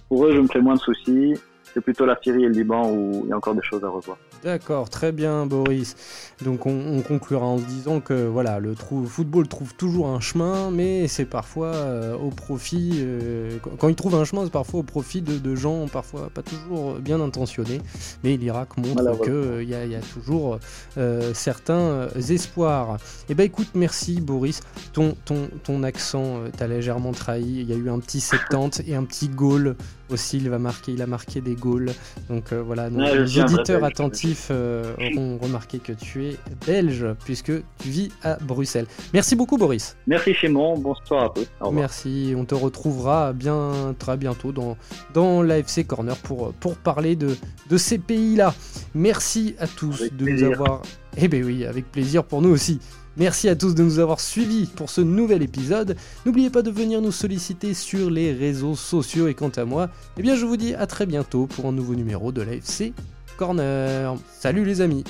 Pour 0.10 0.26
eux, 0.26 0.34
je 0.34 0.40
me 0.40 0.48
fais 0.48 0.62
moins 0.62 0.76
de 0.76 0.80
soucis. 0.80 1.34
C'est 1.74 1.82
plutôt 1.82 2.06
la 2.06 2.18
Syrie 2.22 2.44
et 2.44 2.48
le 2.48 2.54
Liban 2.54 2.90
où 2.92 3.22
il 3.24 3.30
y 3.30 3.34
a 3.34 3.38
encore 3.38 3.56
des 3.56 3.64
choses 3.64 3.84
à 3.84 3.90
revoir. 3.90 4.18
D'accord, 4.46 4.92
très 4.92 5.12
bien 5.12 5.48
Boris. 5.48 5.96
Donc 6.44 6.68
on, 6.68 6.98
on, 6.98 7.02
conclura 7.02 7.48
en 7.48 7.58
se 7.58 7.64
disant 7.64 8.00
que 8.00 8.28
voilà, 8.28 8.60
le 8.60 8.76
trou, 8.76 9.04
football 9.08 9.48
trouve 9.48 9.74
toujours 9.74 10.10
un 10.10 10.20
chemin, 10.20 10.70
mais 10.70 11.08
c'est 11.08 11.26
parfois 11.26 11.74
euh, 11.74 12.16
au 12.16 12.30
profit, 12.30 12.92
euh, 12.98 13.58
quand 13.80 13.88
il 13.88 13.96
trouve 13.96 14.14
un 14.14 14.24
chemin, 14.24 14.44
c'est 14.44 14.52
parfois 14.52 14.82
au 14.82 14.84
profit 14.84 15.24
de, 15.24 15.40
de, 15.40 15.56
gens 15.56 15.88
parfois 15.88 16.30
pas 16.32 16.44
toujours 16.44 17.00
bien 17.00 17.22
intentionnés. 17.22 17.82
Mais 18.24 18.38
l'Irak 18.38 18.78
montre 18.78 19.20
qu'il 19.24 19.32
euh, 19.32 19.64
y, 19.64 19.70
y, 19.70 19.96
a 19.96 20.00
toujours 20.14 20.60
euh, 21.00 21.34
certains 21.34 22.08
espoirs. 22.30 22.98
Et 22.98 23.32
eh 23.32 23.34
ben 23.34 23.46
écoute, 23.46 23.70
merci 23.74 24.22
Boris. 24.22 24.60
Ton, 24.94 25.16
ton, 25.26 25.50
ton 25.64 25.82
accent 25.82 26.42
t'a 26.56 26.68
légèrement 26.68 27.14
trahi. 27.14 27.62
Il 27.62 27.70
y 27.70 27.74
a 27.74 27.78
eu 27.78 27.90
un 27.90 27.98
petit 27.98 28.20
70 28.20 28.84
et 28.86 28.94
un 28.94 29.06
petit 29.06 29.28
goal 29.28 29.76
aussi. 30.12 30.38
Il 30.38 30.52
va 30.52 30.60
marquer, 30.60 30.92
il 30.92 31.02
a 31.02 31.08
marqué 31.08 31.42
des 31.42 31.56
goals. 31.56 31.94
Donc 32.30 32.54
voilà, 32.54 32.92
nos, 32.92 33.00
ouais, 33.00 33.42
auditeurs 33.42 33.84
attentifs 33.84 34.35
euh, 34.52 34.94
auront 35.16 35.38
remarqué 35.38 35.80
que 35.80 35.92
tu 35.94 36.26
es 36.26 36.38
belge 36.66 37.06
puisque 37.26 37.52
tu 37.80 37.90
vis 37.90 38.10
à 38.24 38.38
Bruxelles. 38.38 38.88
Merci 39.14 39.36
beaucoup 39.36 39.58
Boris. 39.58 39.96
Merci 40.08 40.34
Simon, 40.34 40.78
bonsoir 40.78 41.26
à 41.26 41.30
tous. 41.30 41.48
Merci, 41.72 42.34
on 42.38 42.46
te 42.46 42.56
retrouvera 42.56 43.34
bien 43.34 43.96
très 43.98 44.18
bientôt 44.18 44.52
dans, 44.52 44.78
dans 45.14 45.42
l'AFC 45.42 45.86
Corner 45.86 46.16
pour, 46.18 46.54
pour 46.54 46.76
parler 46.76 47.16
de, 47.16 47.36
de 47.70 47.78
ces 47.78 47.98
pays-là. 47.98 48.54
Merci 48.94 49.56
à 49.60 49.68
tous 49.68 50.02
avec 50.02 50.16
de 50.16 50.26
plaisir. 50.26 50.48
nous 50.48 50.54
avoir... 50.54 50.82
Eh 51.18 51.28
bien 51.28 51.42
oui, 51.44 51.66
avec 51.66 51.92
plaisir 51.92 52.24
pour 52.24 52.42
nous 52.42 52.50
aussi. 52.50 52.80
Merci 53.18 53.48
à 53.48 53.56
tous 53.56 53.76
de 53.76 53.82
nous 53.82 54.00
avoir 54.00 54.20
suivis 54.20 54.66
pour 54.66 54.90
ce 54.90 55.00
nouvel 55.00 55.42
épisode. 55.42 55.96
N'oubliez 56.26 56.50
pas 56.50 56.62
de 56.62 56.70
venir 56.70 57.02
nous 57.02 57.14
solliciter 57.14 57.74
sur 57.74 58.10
les 58.10 58.34
réseaux 58.34 58.76
sociaux 58.76 59.30
et 59.30 59.34
quant 59.34 59.52
à 59.56 59.64
moi, 59.64 59.90
eh 60.18 60.22
bien 60.22 60.36
je 60.36 60.46
vous 60.46 60.58
dis 60.58 60.74
à 60.76 60.86
très 60.86 61.06
bientôt 61.06 61.48
pour 61.48 61.66
un 61.66 61.72
nouveau 61.72 61.96
numéro 61.96 62.34
de 62.34 62.42
l'AFC 62.42 62.92
Corner. 63.38 64.14
Salut 64.30 64.66
les 64.66 64.82
amis 64.82 65.04